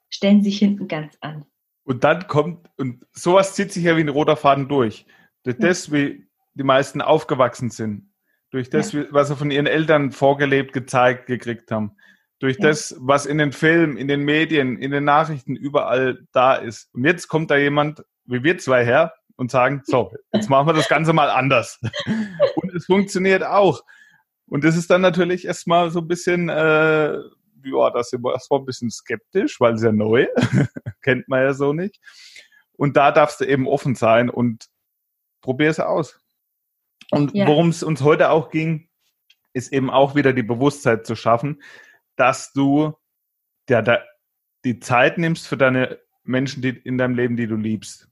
Stellen 0.09 0.43
sich 0.43 0.59
hinten 0.59 0.89
ganz 0.89 1.17
an. 1.21 1.45
Und 1.85 2.05
dann 2.05 2.27
kommt, 2.27 2.69
und 2.77 3.07
sowas 3.13 3.55
zieht 3.55 3.73
sich 3.73 3.85
ja 3.85 3.97
wie 3.97 4.03
ein 4.03 4.09
roter 4.09 4.37
Faden 4.37 4.69
durch. 4.69 5.07
Durch 5.45 5.57
ja. 5.59 5.69
das, 5.69 5.93
wie 5.93 6.27
die 6.55 6.65
meisten 6.65 7.01
aufgewachsen 7.01 7.71
sind. 7.71 8.13
Durch 8.51 8.69
das, 8.69 8.93
ja. 8.93 9.05
was 9.11 9.29
sie 9.29 9.37
von 9.37 9.51
ihren 9.51 9.67
Eltern 9.67 10.11
vorgelebt, 10.11 10.73
gezeigt, 10.73 11.27
gekriegt 11.27 11.71
haben 11.71 11.97
durch 12.41 12.57
ja. 12.59 12.69
das, 12.69 12.97
was 12.99 13.27
in 13.27 13.39
den 13.39 13.53
Filmen, 13.53 13.97
in 13.97 14.09
den 14.09 14.23
Medien, 14.25 14.77
in 14.79 14.91
den 14.91 15.05
Nachrichten 15.05 15.55
überall 15.55 16.27
da 16.33 16.55
ist. 16.55 16.93
Und 16.93 17.05
jetzt 17.05 17.29
kommt 17.29 17.51
da 17.51 17.57
jemand, 17.57 18.05
wie 18.25 18.43
wir 18.43 18.59
zwei 18.59 18.85
her, 18.85 19.15
und 19.41 19.51
sagen, 19.51 19.81
so, 19.87 20.13
jetzt 20.35 20.51
machen 20.51 20.67
wir 20.67 20.75
das 20.75 20.87
Ganze 20.87 21.15
mal 21.15 21.31
anders. 21.31 21.81
Und 22.57 22.75
es 22.75 22.85
funktioniert 22.85 23.43
auch. 23.43 23.83
Und 24.45 24.65
das 24.65 24.77
ist 24.77 24.91
dann 24.91 25.01
natürlich 25.01 25.47
erstmal 25.47 25.91
so 25.91 26.01
ein 26.01 26.09
bisschen, 26.09 26.51
äh, 26.51 27.15
ja, 27.65 27.91
das 27.95 28.13
ist 28.13 28.21
erstmal 28.23 28.61
ein 28.61 28.67
bisschen 28.67 28.91
skeptisch, 28.91 29.59
weil 29.59 29.75
es 29.75 29.83
ja 29.83 29.93
neu, 29.93 30.27
kennt 31.03 31.27
man 31.29 31.41
ja 31.41 31.55
so 31.55 31.73
nicht. 31.73 32.01
Und 32.73 32.99
da 32.99 33.13
darfst 33.13 33.41
du 33.41 33.47
eben 33.47 33.67
offen 33.67 33.95
sein 33.95 34.29
und 34.29 34.67
probier 35.41 35.71
es 35.71 35.81
aus. 35.81 36.21
Und 37.11 37.35
ja. 37.35 37.47
worum 37.47 37.71
es 37.71 37.83
uns 37.83 38.03
heute 38.03 38.29
auch 38.29 38.51
ging, 38.51 38.91
ist 39.55 39.73
eben 39.73 39.89
auch 39.89 40.15
wieder 40.15 40.35
die 40.35 40.43
Bewusstheit 40.43 41.07
zu 41.07 41.17
schaffen, 41.17 41.63
dass 42.21 42.53
du 42.53 42.95
ja, 43.69 43.81
da, 43.81 44.01
die 44.65 44.79
Zeit 44.79 45.17
nimmst 45.17 45.49
für 45.49 45.57
deine 45.57 45.99
Menschen 46.23 46.61
die, 46.61 46.69
in 46.69 46.99
deinem 46.99 47.15
Leben, 47.15 47.37
die 47.37 47.47
du 47.47 47.57
liebst. 47.57 48.11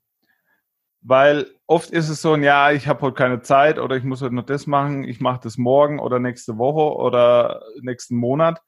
Weil 1.00 1.46
oft 1.66 1.90
ist 1.90 2.08
es 2.08 2.22
so, 2.22 2.34
ja, 2.36 2.72
ich 2.72 2.88
habe 2.88 3.02
heute 3.02 3.14
keine 3.14 3.42
Zeit 3.42 3.78
oder 3.78 3.96
ich 3.96 4.04
muss 4.04 4.22
heute 4.22 4.34
noch 4.34 4.46
das 4.46 4.66
machen, 4.66 5.04
ich 5.04 5.20
mache 5.20 5.40
das 5.42 5.58
morgen 5.58 6.00
oder 6.00 6.18
nächste 6.18 6.58
Woche 6.58 6.96
oder 6.96 7.62
nächsten 7.82 8.16
Monat. 8.16 8.62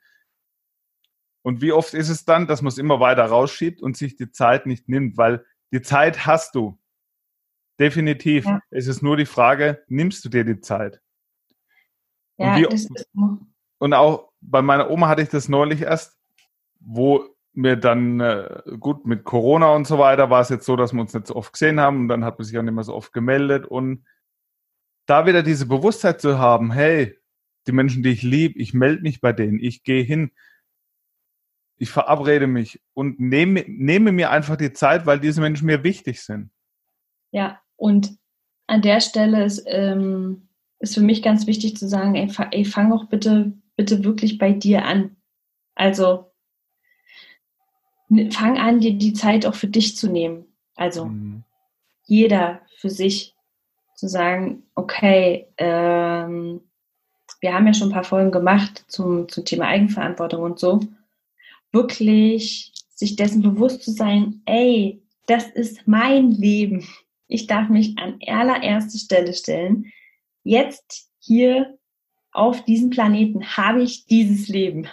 Und 1.43 1.63
wie 1.63 1.73
oft 1.73 1.95
ist 1.95 2.11
es 2.11 2.25
dann, 2.25 2.47
dass 2.47 2.61
man 2.61 2.69
es 2.69 2.79
immer 2.79 3.01
weiter 3.01 3.25
rausschiebt 3.25 3.81
und 3.81 3.97
sich 3.97 4.17
die 4.17 4.31
Zeit 4.31 4.67
nicht 4.67 4.89
nimmt, 4.89 5.17
weil 5.17 5.45
die 5.73 5.81
Zeit 5.81 6.27
hast 6.27 6.55
du. 6.55 6.79
Definitiv. 7.79 8.45
Ja. 8.45 8.61
Es 8.71 8.87
ist 8.87 9.03
nur 9.03 9.17
die 9.17 9.27
Frage, 9.27 9.83
nimmst 9.89 10.23
du 10.25 10.29
dir 10.29 10.45
die 10.45 10.61
Zeit? 10.61 11.01
Ja, 12.37 12.57
und, 12.57 12.61
wie, 12.61 13.47
und 13.79 13.95
auch 13.95 14.30
bei 14.41 14.63
meiner 14.63 14.91
Oma 14.91 15.09
hatte 15.09 15.23
ich 15.23 15.29
das 15.29 15.49
neulich 15.49 15.83
erst, 15.83 16.19
wo 16.81 17.25
mir 17.53 17.77
dann, 17.77 18.21
äh, 18.21 18.63
gut, 18.79 19.07
mit 19.07 19.25
Corona 19.25 19.75
und 19.75 19.87
so 19.87 19.99
weiter 19.99 20.31
war 20.31 20.41
es 20.41 20.49
jetzt 20.49 20.67
so, 20.67 20.77
dass 20.77 20.93
wir 20.93 21.01
uns 21.01 21.15
nicht 21.15 21.27
so 21.27 21.37
oft 21.37 21.53
gesehen 21.53 21.81
haben 21.81 22.03
und 22.03 22.09
dann 22.09 22.25
hat 22.25 22.39
man 22.39 22.47
sich 22.47 22.57
auch 22.57 22.63
nicht 22.63 22.75
mehr 22.75 22.85
so 22.85 22.95
oft 22.95 23.13
gemeldet 23.13 23.67
und 23.67 24.05
da 25.07 25.27
wieder 25.27 25.43
diese 25.43 25.67
Bewusstheit 25.67 26.21
zu 26.21 26.39
haben, 26.39 26.73
hey, 26.73 27.19
die 27.67 27.73
Menschen, 27.73 28.03
die 28.03 28.11
ich 28.11 28.23
liebe, 28.23 28.59
ich 28.59 28.73
melde 28.73 29.03
mich 29.03 29.21
bei 29.21 29.33
denen, 29.33 29.59
ich 29.59 29.83
gehe 29.83 30.03
hin, 30.03 30.31
ich 31.77 31.91
verabrede 31.91 32.47
mich 32.47 32.81
und 32.95 33.19
nehme, 33.19 33.65
nehme 33.67 34.13
mir 34.13 34.31
einfach 34.31 34.57
die 34.57 34.73
Zeit, 34.73 35.07
weil 35.07 35.19
diese 35.19 35.41
Menschen 35.41 35.67
mir 35.67 35.83
wichtig 35.83 36.23
sind. 36.23 36.51
Ja, 37.33 37.61
und 37.77 38.17
an 38.67 38.83
der 38.83 39.01
Stelle 39.01 39.45
ist, 39.45 39.65
ähm, 39.67 40.49
ist 40.79 40.95
für 40.95 41.01
mich 41.01 41.23
ganz 41.23 41.47
wichtig 41.47 41.77
zu 41.77 41.89
sagen, 41.89 42.15
ey, 42.15 42.65
fang 42.65 42.93
auch 42.93 43.07
bitte 43.07 43.53
bitte 43.81 44.05
wirklich 44.05 44.37
bei 44.37 44.53
dir 44.53 44.85
an. 44.85 45.17
Also 45.75 46.27
fang 48.31 48.59
an, 48.59 48.81
dir 48.81 48.93
die 48.93 49.15
Zeit 49.15 49.47
auch 49.47 49.55
für 49.55 49.69
dich 49.69 49.97
zu 49.97 50.11
nehmen. 50.11 50.45
Also 50.75 51.07
mhm. 51.07 51.45
jeder 52.05 52.61
für 52.77 52.91
sich 52.91 53.35
zu 53.95 54.07
sagen, 54.07 54.65
okay, 54.75 55.47
ähm, 55.57 56.61
wir 57.41 57.55
haben 57.55 57.67
ja 57.67 57.73
schon 57.73 57.89
ein 57.89 57.95
paar 57.95 58.05
Folgen 58.05 58.31
gemacht 58.31 58.85
zum, 58.89 59.31
zum 59.31 59.47
Thema 59.47 59.69
Eigenverantwortung 59.69 60.43
und 60.43 60.59
so. 60.59 60.81
Wirklich 61.73 62.75
sich 62.95 63.17
dessen 63.17 63.41
bewusst 63.41 63.83
zu 63.83 63.93
sein, 63.93 64.43
ey, 64.45 65.03
das 65.27 65.47
ist 65.47 65.89
mein 65.89 66.33
Leben. 66.33 66.87
Ich 67.29 67.47
darf 67.47 67.71
mich 67.71 67.97
an 67.97 68.19
allererste 68.27 68.99
Stelle 68.99 69.33
stellen. 69.33 69.91
Jetzt 70.43 71.09
hier 71.19 71.79
auf 72.33 72.65
diesem 72.65 72.91
Planeten 72.91 73.57
habe 73.57 73.83
ich 73.83 74.07
dieses 74.07 74.49
Leben. 74.49 74.89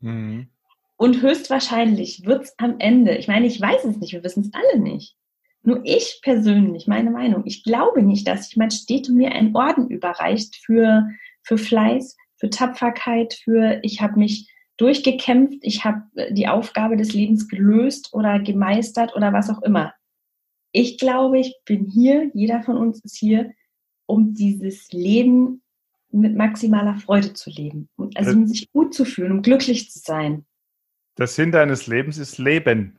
Mhm. 0.00 0.48
Und 0.96 1.20
höchstwahrscheinlich 1.20 2.24
wird 2.26 2.44
es 2.44 2.54
am 2.58 2.76
Ende, 2.78 3.16
ich 3.16 3.28
meine, 3.28 3.46
ich 3.46 3.60
weiß 3.60 3.84
es 3.84 3.96
nicht, 3.96 4.12
wir 4.12 4.22
wissen 4.22 4.44
es 4.44 4.54
alle 4.54 4.80
nicht. 4.80 5.16
Nur 5.64 5.80
ich 5.84 6.20
persönlich, 6.22 6.86
meine 6.86 7.10
Meinung, 7.10 7.42
ich 7.44 7.64
glaube 7.64 8.02
nicht, 8.02 8.26
dass 8.26 8.46
sich 8.46 8.56
mein 8.56 8.70
Städte 8.70 9.12
mir 9.12 9.32
einen 9.32 9.54
Orden 9.54 9.88
überreicht 9.88 10.56
für, 10.56 11.08
für 11.42 11.58
Fleiß, 11.58 12.16
für 12.36 12.50
Tapferkeit, 12.50 13.34
für 13.34 13.80
ich 13.82 14.00
habe 14.00 14.18
mich 14.18 14.48
durchgekämpft, 14.76 15.58
ich 15.62 15.84
habe 15.84 16.02
äh, 16.16 16.32
die 16.32 16.48
Aufgabe 16.48 16.96
des 16.96 17.12
Lebens 17.12 17.48
gelöst 17.48 18.12
oder 18.12 18.40
gemeistert 18.40 19.14
oder 19.14 19.32
was 19.32 19.50
auch 19.50 19.62
immer. 19.62 19.94
Ich 20.72 20.98
glaube, 20.98 21.38
ich 21.38 21.54
bin 21.64 21.86
hier, 21.86 22.30
jeder 22.34 22.62
von 22.62 22.76
uns 22.76 23.00
ist 23.04 23.16
hier, 23.16 23.52
um 24.06 24.34
dieses 24.34 24.90
Leben 24.90 25.62
mit 26.12 26.36
maximaler 26.36 26.96
Freude 26.96 27.32
zu 27.32 27.50
leben. 27.50 27.88
Also 28.14 28.32
um 28.32 28.46
sich 28.46 28.70
gut 28.72 28.94
zu 28.94 29.04
fühlen, 29.04 29.32
um 29.32 29.42
glücklich 29.42 29.90
zu 29.90 29.98
sein. 29.98 30.44
Der 31.18 31.26
Sinn 31.26 31.52
deines 31.52 31.86
Lebens 31.86 32.18
ist 32.18 32.38
Leben. 32.38 32.98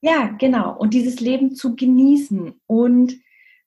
Ja, 0.00 0.28
genau. 0.38 0.76
Und 0.76 0.94
dieses 0.94 1.20
Leben 1.20 1.54
zu 1.54 1.74
genießen 1.74 2.54
und 2.66 3.16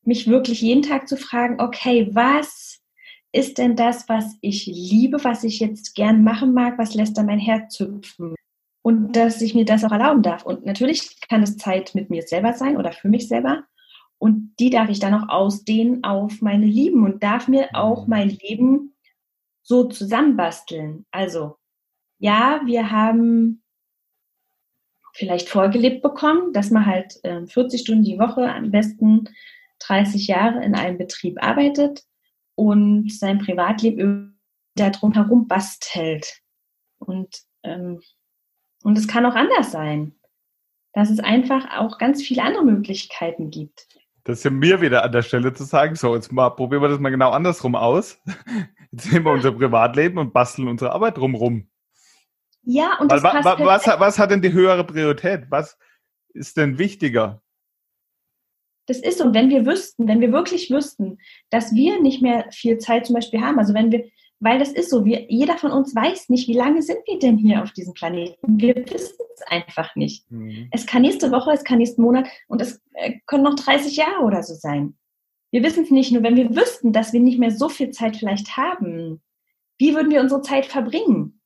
mich 0.04 0.28
wirklich 0.28 0.62
jeden 0.62 0.84
Tag 0.84 1.08
zu 1.08 1.18
fragen, 1.18 1.60
okay, 1.60 2.10
was 2.12 2.80
ist 3.32 3.58
denn 3.58 3.76
das, 3.76 4.10
was 4.10 4.38
ich 4.42 4.66
liebe, 4.66 5.24
was 5.24 5.44
ich 5.44 5.60
jetzt 5.60 5.94
gern 5.96 6.24
machen 6.24 6.54
mag, 6.54 6.78
was 6.78 6.96
lässt 6.96 7.18
da 7.18 7.24
mein 7.24 7.40
Herz 7.40 7.80
hüpfen? 7.80 8.36
Und 8.82 9.16
dass 9.16 9.42
ich 9.42 9.54
mir 9.54 9.66
das 9.66 9.84
auch 9.84 9.92
erlauben 9.92 10.24
darf. 10.24 10.46
Und 10.46 10.66
natürlich 10.66 11.20
kann 11.28 11.44
es 11.44 11.58
Zeit 11.58 11.94
mit 11.94 12.10
mir 12.10 12.24
selber 12.24 12.54
sein 12.54 12.78
oder 12.78 12.92
für 12.92 13.10
mich 13.10 13.28
selber. 13.28 13.64
Und 14.20 14.54
die 14.60 14.70
darf 14.70 14.90
ich 14.90 15.00
dann 15.00 15.14
auch 15.14 15.30
ausdehnen 15.30 16.04
auf 16.04 16.42
meine 16.42 16.66
Lieben 16.66 17.04
und 17.06 17.24
darf 17.24 17.48
mir 17.48 17.70
auch 17.74 18.04
mhm. 18.04 18.10
mein 18.10 18.30
Leben 18.30 18.94
so 19.64 19.86
zusammenbasteln. 19.86 21.06
Also, 21.12 21.56
ja, 22.20 22.62
wir 22.66 22.92
haben 22.92 23.64
vielleicht 25.14 25.50
vorgelebt 25.50 26.02
bekommen, 26.02 26.54
dass 26.54 26.70
man 26.70 26.86
halt 26.86 27.24
äh, 27.24 27.46
40 27.46 27.82
Stunden 27.82 28.04
die 28.04 28.20
Woche, 28.20 28.54
am 28.54 28.72
besten 28.72 29.30
30 29.80 30.28
Jahre 30.28 30.64
in 30.64 30.76
einem 30.76 30.98
Betrieb 30.98 31.42
arbeitet 31.42 32.04
und 32.56 33.12
sein 33.12 33.40
Privatleben 33.40 34.40
da 34.76 34.90
drumherum 34.90 35.48
bastelt. 35.48 36.42
Und, 37.00 37.42
ähm, 37.64 38.02
und 38.84 38.98
es 38.98 39.08
kann 39.08 39.26
auch 39.26 39.36
anders 39.36 39.72
sein, 39.72 40.16
dass 40.94 41.10
es 41.10 41.20
einfach 41.20 41.78
auch 41.78 41.98
ganz 41.98 42.22
viele 42.22 42.44
andere 42.44 42.66
Möglichkeiten 42.66 43.50
gibt. 43.52 43.88
Das 44.30 44.38
ist 44.38 44.44
ja 44.44 44.52
mir 44.52 44.80
wieder 44.80 45.04
an 45.04 45.12
der 45.12 45.24
Stelle 45.24 45.56
zu 45.56 45.64
sagen, 45.64 45.96
so, 45.96 46.14
jetzt 46.14 46.32
mal, 46.32 46.52
probieren 46.52 46.84
wir 46.84 46.90
das 46.90 47.00
mal 47.00 47.10
genau 47.10 47.32
andersrum 47.32 47.74
aus. 47.74 48.22
Jetzt 48.92 49.12
nehmen 49.12 49.26
wir 49.26 49.32
unser 49.32 49.52
Privatleben 49.52 50.20
und 50.20 50.34
basteln 50.34 50.68
unsere 50.68 50.92
Arbeit 50.92 51.18
drumrum. 51.18 51.68
Ja, 52.62 53.00
und 53.00 53.12
das 53.12 53.24
passt 53.24 53.44
was, 53.44 53.60
was, 53.60 54.00
was 54.00 54.20
hat 54.20 54.30
denn 54.30 54.44
die 54.44 54.54
höhere 54.54 54.84
Priorität? 54.84 55.46
Was 55.50 55.80
ist 56.34 56.58
denn 56.58 56.78
wichtiger? 56.78 57.42
Das 58.86 59.00
ist 59.00 59.18
so, 59.18 59.34
wenn 59.34 59.50
wir 59.50 59.66
wüssten, 59.66 60.08
wenn 60.08 60.22
wir 60.22 60.32
wirklich 60.32 60.70
wüssten, 60.70 61.18
dass 61.50 61.74
wir 61.74 62.00
nicht 62.00 62.22
mehr 62.22 62.52
viel 62.52 62.78
Zeit 62.78 63.08
zum 63.08 63.16
Beispiel 63.16 63.42
haben, 63.42 63.58
also 63.58 63.74
wenn 63.74 63.92
wir, 63.92 64.08
weil 64.40 64.58
das 64.58 64.72
ist 64.72 64.90
so, 64.90 65.04
wir, 65.04 65.30
jeder 65.30 65.58
von 65.58 65.72
uns 65.72 65.94
weiß 65.94 66.30
nicht, 66.30 66.48
wie 66.48 66.54
lange 66.54 66.82
sind 66.82 67.00
wir 67.06 67.20
denn 67.20 67.38
hier 67.38 67.62
auf 67.62 67.72
diesem 67.74 67.94
Planeten. 67.94 68.60
Wir 68.60 68.76
wissen 68.76 69.18
es 69.36 69.42
einfach 69.48 69.96
nicht. 69.96 70.30
Mhm. 70.32 70.70
Es 70.72 70.86
kann 70.86 71.02
nächste 71.02 71.32
Woche, 71.32 71.52
es 71.52 71.64
kann 71.64 71.80
nächsten 71.80 72.02
Monat 72.02 72.28
und 72.48 72.62
es 72.62 72.82
äh, 72.94 73.20
können 73.26 73.44
noch 73.44 73.56
30 73.56 73.98
Jahre 73.98 74.24
oder 74.24 74.42
so 74.42 74.54
sein. 74.54 74.98
Wir 75.52 75.64
wissen 75.64 75.84
es 75.84 75.92
nicht 75.92 76.12
nur, 76.12 76.24
wenn 76.24 76.38
wir 76.38 76.56
wüssten, 76.56 76.94
dass 76.94 77.12
wir 77.12 77.20
nicht 77.20 77.40
mehr 77.40 77.52
so 77.52 77.68
viel 77.68 77.92
Zeit 77.92 78.16
vielleicht 78.16 78.56
haben. 78.56 79.22
Wie 79.78 79.94
würden 79.94 80.12
wir 80.12 80.22
unsere 80.22 80.42
Zeit 80.42 80.66
verbringen? 80.66 81.42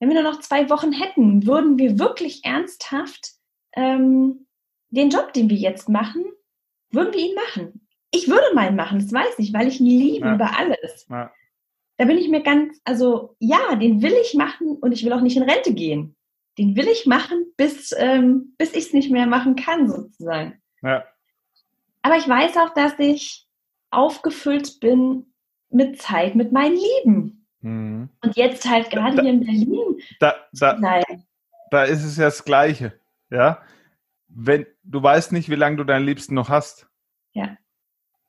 Wenn 0.00 0.10
wir 0.10 0.22
nur 0.22 0.32
noch 0.32 0.40
zwei 0.40 0.68
Wochen 0.68 0.92
hätten, 0.92 1.46
würden 1.46 1.78
wir 1.78 1.98
wirklich 1.98 2.44
ernsthaft 2.44 3.34
ähm, 3.74 4.46
den 4.90 5.08
Job, 5.08 5.32
den 5.32 5.48
wir 5.48 5.56
jetzt 5.56 5.88
machen, 5.88 6.24
würden 6.90 7.14
wir 7.14 7.20
ihn 7.20 7.34
machen. 7.34 7.86
Ich 8.10 8.28
würde 8.28 8.54
meinen 8.54 8.76
machen, 8.76 8.98
das 8.98 9.12
weiß 9.12 9.38
ich, 9.38 9.52
weil 9.54 9.68
ich 9.68 9.80
ihn 9.80 9.86
liebe 9.86 10.26
ja. 10.26 10.34
über 10.34 10.58
alles. 10.58 11.06
Ja 11.08 11.32
da 12.04 12.08
bin 12.08 12.18
ich 12.18 12.28
mir 12.28 12.42
ganz, 12.42 12.78
also 12.84 13.34
ja, 13.38 13.76
den 13.76 14.02
will 14.02 14.12
ich 14.20 14.34
machen 14.34 14.76
und 14.76 14.92
ich 14.92 15.06
will 15.06 15.12
auch 15.14 15.22
nicht 15.22 15.38
in 15.38 15.42
Rente 15.42 15.72
gehen. 15.72 16.14
Den 16.58 16.76
will 16.76 16.86
ich 16.86 17.06
machen, 17.06 17.46
bis, 17.56 17.94
ähm, 17.96 18.54
bis 18.58 18.74
ich 18.74 18.88
es 18.88 18.92
nicht 18.92 19.10
mehr 19.10 19.26
machen 19.26 19.56
kann, 19.56 19.88
sozusagen. 19.88 20.60
Ja. 20.82 21.02
Aber 22.02 22.18
ich 22.18 22.28
weiß 22.28 22.58
auch, 22.58 22.74
dass 22.74 22.98
ich 22.98 23.48
aufgefüllt 23.90 24.80
bin 24.80 25.32
mit 25.70 26.02
Zeit 26.02 26.34
mit 26.34 26.52
meinen 26.52 26.76
Lieben. 26.76 27.46
Mhm. 27.60 28.10
Und 28.22 28.36
jetzt 28.36 28.68
halt 28.68 28.90
gerade 28.90 29.22
hier 29.22 29.30
in 29.30 29.40
Berlin. 29.40 29.98
Da, 30.20 30.34
da, 30.52 31.02
da 31.70 31.84
ist 31.84 32.04
es 32.04 32.18
ja 32.18 32.26
das 32.26 32.44
Gleiche. 32.44 33.00
Ja. 33.30 33.62
Wenn 34.28 34.66
du 34.82 35.02
weißt 35.02 35.32
nicht, 35.32 35.48
wie 35.48 35.54
lange 35.54 35.76
du 35.76 35.84
deinen 35.84 36.04
Liebsten 36.04 36.34
noch 36.34 36.50
hast. 36.50 36.86
Ja. 37.32 37.56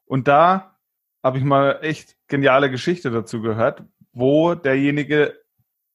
Und 0.06 0.30
da 0.30 0.75
habe 1.26 1.40
ich 1.40 1.44
mal 1.44 1.80
echt 1.82 2.16
geniale 2.28 2.70
Geschichte 2.70 3.10
dazu 3.10 3.42
gehört, 3.42 3.82
wo 4.14 4.54
derjenige 4.54 5.36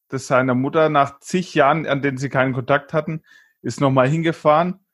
das 0.08 0.26
seiner 0.26 0.56
Mutter 0.56 0.88
nach 0.88 1.20
zig 1.20 1.54
Jahren, 1.54 1.86
an 1.86 2.02
denen 2.02 2.18
sie 2.18 2.28
keinen 2.28 2.52
Kontakt 2.52 2.92
hatten, 2.92 3.22
ist 3.62 3.80
nochmal 3.80 4.08
hingefahren 4.08 4.84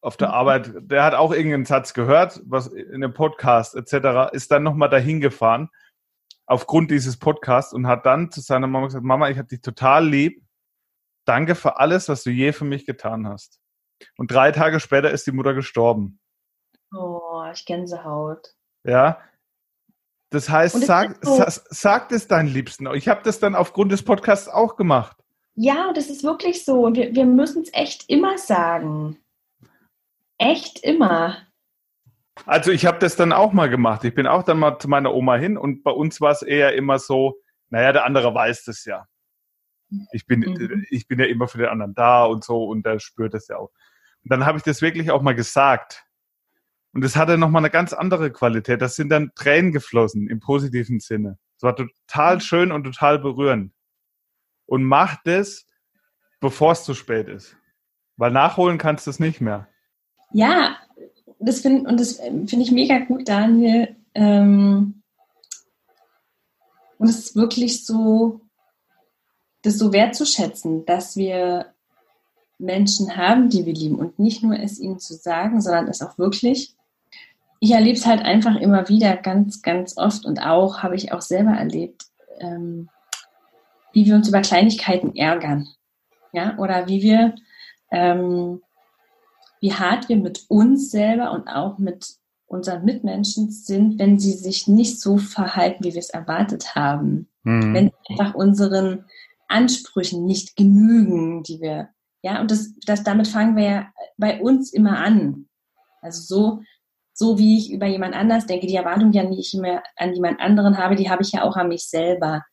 auf 0.00 0.16
der 0.16 0.28
mhm. 0.28 0.34
Arbeit. 0.34 0.72
Der 0.78 1.02
hat 1.02 1.14
auch 1.14 1.32
irgendeinen 1.32 1.64
Satz 1.64 1.92
gehört, 1.92 2.40
was 2.44 2.68
in 2.68 3.02
einem 3.02 3.14
Podcast 3.14 3.74
etc., 3.74 4.32
ist 4.32 4.52
dann 4.52 4.62
nochmal 4.62 4.90
dahin 4.90 5.20
gefahren 5.20 5.70
aufgrund 6.46 6.92
dieses 6.92 7.18
Podcasts 7.18 7.72
und 7.72 7.88
hat 7.88 8.06
dann 8.06 8.30
zu 8.30 8.40
seiner 8.40 8.68
Mama 8.68 8.86
gesagt, 8.86 9.04
Mama, 9.04 9.28
ich 9.28 9.38
habe 9.38 9.48
dich 9.48 9.60
total 9.60 10.06
lieb. 10.06 10.40
Danke 11.24 11.56
für 11.56 11.80
alles, 11.80 12.08
was 12.08 12.22
du 12.22 12.30
je 12.30 12.52
für 12.52 12.64
mich 12.64 12.86
getan 12.86 13.26
hast. 13.26 13.58
Und 14.18 14.30
drei 14.30 14.52
Tage 14.52 14.78
später 14.78 15.10
ist 15.10 15.26
die 15.26 15.32
Mutter 15.32 15.52
gestorben. 15.52 16.20
Oh, 16.94 17.42
ich 17.52 17.66
Gänsehaut. 17.66 18.55
Ja. 18.86 19.20
Das 20.30 20.48
heißt, 20.48 20.84
sag, 20.84 21.24
so, 21.24 21.42
sag 21.46 22.10
es 22.12 22.28
deinen 22.28 22.48
Liebsten. 22.48 22.86
Ich 22.94 23.08
habe 23.08 23.22
das 23.22 23.38
dann 23.38 23.54
aufgrund 23.54 23.92
des 23.92 24.02
Podcasts 24.02 24.48
auch 24.48 24.76
gemacht. 24.76 25.16
Ja, 25.54 25.92
das 25.94 26.08
ist 26.10 26.24
wirklich 26.24 26.64
so. 26.64 26.92
Wir, 26.94 27.14
wir 27.14 27.24
müssen 27.24 27.62
es 27.62 27.72
echt 27.72 28.04
immer 28.08 28.36
sagen. 28.36 29.18
Echt 30.38 30.80
immer. 30.80 31.38
Also 32.44 32.70
ich 32.70 32.84
habe 32.84 32.98
das 32.98 33.16
dann 33.16 33.32
auch 33.32 33.52
mal 33.52 33.70
gemacht. 33.70 34.04
Ich 34.04 34.14
bin 34.14 34.26
auch 34.26 34.42
dann 34.42 34.58
mal 34.58 34.78
zu 34.78 34.88
meiner 34.88 35.14
Oma 35.14 35.36
hin 35.36 35.56
und 35.56 35.82
bei 35.82 35.90
uns 35.90 36.20
war 36.20 36.32
es 36.32 36.42
eher 36.42 36.74
immer 36.74 36.98
so, 36.98 37.40
naja, 37.70 37.92
der 37.92 38.04
andere 38.04 38.34
weiß 38.34 38.64
das 38.64 38.84
ja. 38.84 39.06
Ich 40.12 40.26
bin, 40.26 40.40
mhm. 40.40 40.84
ich 40.90 41.08
bin 41.08 41.18
ja 41.18 41.26
immer 41.26 41.48
für 41.48 41.58
den 41.58 41.68
anderen 41.68 41.94
da 41.94 42.24
und 42.24 42.44
so 42.44 42.64
und 42.64 42.84
der 42.84 42.98
spürt 42.98 43.32
das 43.32 43.48
ja 43.48 43.56
auch. 43.56 43.70
Und 44.22 44.32
dann 44.32 44.44
habe 44.44 44.58
ich 44.58 44.64
das 44.64 44.82
wirklich 44.82 45.10
auch 45.10 45.22
mal 45.22 45.34
gesagt. 45.34 46.05
Und 46.96 47.04
es 47.04 47.14
hatte 47.14 47.36
nochmal 47.36 47.60
eine 47.60 47.68
ganz 47.68 47.92
andere 47.92 48.32
Qualität. 48.32 48.80
Das 48.80 48.96
sind 48.96 49.10
dann 49.10 49.30
Tränen 49.34 49.70
geflossen 49.70 50.28
im 50.28 50.40
positiven 50.40 50.98
Sinne. 50.98 51.36
Es 51.58 51.62
war 51.62 51.76
total 51.76 52.40
schön 52.40 52.72
und 52.72 52.84
total 52.84 53.18
berührend. 53.18 53.74
Und 54.64 54.82
mach 54.82 55.22
das, 55.22 55.66
bevor 56.40 56.72
es 56.72 56.84
zu 56.84 56.94
spät 56.94 57.28
ist. 57.28 57.54
Weil 58.16 58.30
nachholen 58.30 58.78
kannst 58.78 59.06
du 59.06 59.10
es 59.10 59.20
nicht 59.20 59.42
mehr. 59.42 59.68
Ja, 60.32 60.78
das 61.38 61.60
finde 61.60 61.86
und 61.86 62.00
das 62.00 62.14
finde 62.14 62.62
ich 62.62 62.72
mega 62.72 63.00
gut, 63.00 63.28
Daniel. 63.28 63.94
Ähm, 64.14 65.02
und 66.96 67.08
es 67.10 67.18
ist 67.18 67.36
wirklich 67.36 67.84
so, 67.84 68.40
das 69.60 69.76
so 69.76 69.92
wertzuschätzen, 69.92 70.86
dass 70.86 71.14
wir 71.14 71.74
Menschen 72.56 73.18
haben, 73.18 73.50
die 73.50 73.66
wir 73.66 73.74
lieben 73.74 73.96
und 73.96 74.18
nicht 74.18 74.42
nur 74.42 74.58
es 74.58 74.78
ihnen 74.78 74.98
zu 74.98 75.12
sagen, 75.12 75.60
sondern 75.60 75.88
es 75.88 76.00
auch 76.00 76.16
wirklich 76.16 76.72
ich 77.66 77.72
erlebe 77.72 77.98
es 77.98 78.06
halt 78.06 78.22
einfach 78.22 78.54
immer 78.54 78.88
wieder 78.88 79.16
ganz, 79.16 79.60
ganz 79.60 79.96
oft 79.96 80.24
und 80.24 80.38
auch 80.38 80.84
habe 80.84 80.94
ich 80.94 81.10
auch 81.10 81.20
selber 81.20 81.50
erlebt, 81.50 82.04
ähm, 82.38 82.88
wie 83.92 84.06
wir 84.06 84.14
uns 84.14 84.28
über 84.28 84.40
Kleinigkeiten 84.40 85.16
ärgern. 85.16 85.66
Ja, 86.32 86.56
oder 86.58 86.86
wie 86.86 87.02
wir, 87.02 87.34
ähm, 87.90 88.62
wie 89.60 89.72
hart 89.72 90.08
wir 90.08 90.16
mit 90.16 90.44
uns 90.48 90.92
selber 90.92 91.32
und 91.32 91.48
auch 91.48 91.78
mit 91.78 92.14
unseren 92.46 92.84
Mitmenschen 92.84 93.50
sind, 93.50 93.98
wenn 93.98 94.20
sie 94.20 94.34
sich 94.34 94.68
nicht 94.68 95.00
so 95.00 95.18
verhalten, 95.18 95.82
wie 95.82 95.94
wir 95.94 95.98
es 95.98 96.10
erwartet 96.10 96.76
haben. 96.76 97.26
Mhm. 97.42 97.74
Wenn 97.74 97.86
sie 97.88 98.12
einfach 98.12 98.36
unseren 98.36 99.06
Ansprüchen 99.48 100.24
nicht 100.24 100.54
genügen, 100.54 101.42
die 101.42 101.60
wir, 101.60 101.88
ja, 102.22 102.40
und 102.40 102.52
das, 102.52 102.78
das, 102.86 103.02
damit 103.02 103.26
fangen 103.26 103.56
wir 103.56 103.64
ja 103.64 103.92
bei 104.18 104.40
uns 104.40 104.72
immer 104.72 104.98
an. 104.98 105.48
Also 106.00 106.22
so, 106.22 106.62
so 107.18 107.38
wie 107.38 107.58
ich 107.58 107.72
über 107.72 107.86
jemand 107.86 108.14
anders 108.14 108.44
denke, 108.44 108.66
die 108.66 108.76
Erwartung 108.76 109.10
ja 109.12 109.24
nicht 109.24 109.54
mehr 109.54 109.82
an 109.96 110.12
jemand 110.12 110.38
anderen 110.38 110.76
habe, 110.76 110.96
die 110.96 111.08
habe 111.08 111.22
ich 111.22 111.32
ja 111.32 111.42
auch 111.42 111.56
an 111.56 111.68
mich 111.68 111.88
selber. 111.88 112.44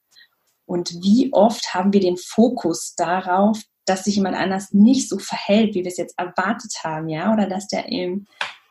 Und 0.66 0.92
wie 1.04 1.34
oft 1.34 1.74
haben 1.74 1.92
wir 1.92 2.00
den 2.00 2.16
Fokus 2.16 2.96
darauf, 2.96 3.62
dass 3.86 4.06
sich 4.06 4.16
jemand 4.16 4.38
anders 4.38 4.72
nicht 4.72 5.10
so 5.10 5.20
verhält, 5.20 5.76
wie 5.76 5.84
wir 5.84 5.92
es 5.92 5.98
jetzt 5.98 6.18
erwartet 6.18 6.74
haben, 6.82 7.10
ja, 7.10 7.34
oder 7.34 7.46
dass 7.48 7.68
der 7.68 7.92
eben 7.92 8.26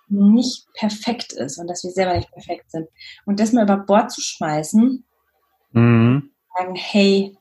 nicht 0.09 0.67
perfekt 0.73 1.35
ist 1.35 1.59
und 1.59 1.69
dass 1.69 1.85
wir 1.85 1.91
selber 1.91 2.17
nicht 2.17 2.33
perfekt 2.33 2.71
sind. 2.71 2.89
Und 3.27 3.39
das 3.39 3.53
mal 3.53 3.65
über 3.65 3.77
Bord 3.77 4.11
zu 4.11 4.23
schmeißen, 4.23 5.05
mhm. 5.73 6.31
sagen, 6.57 6.75
hey, 6.75 7.37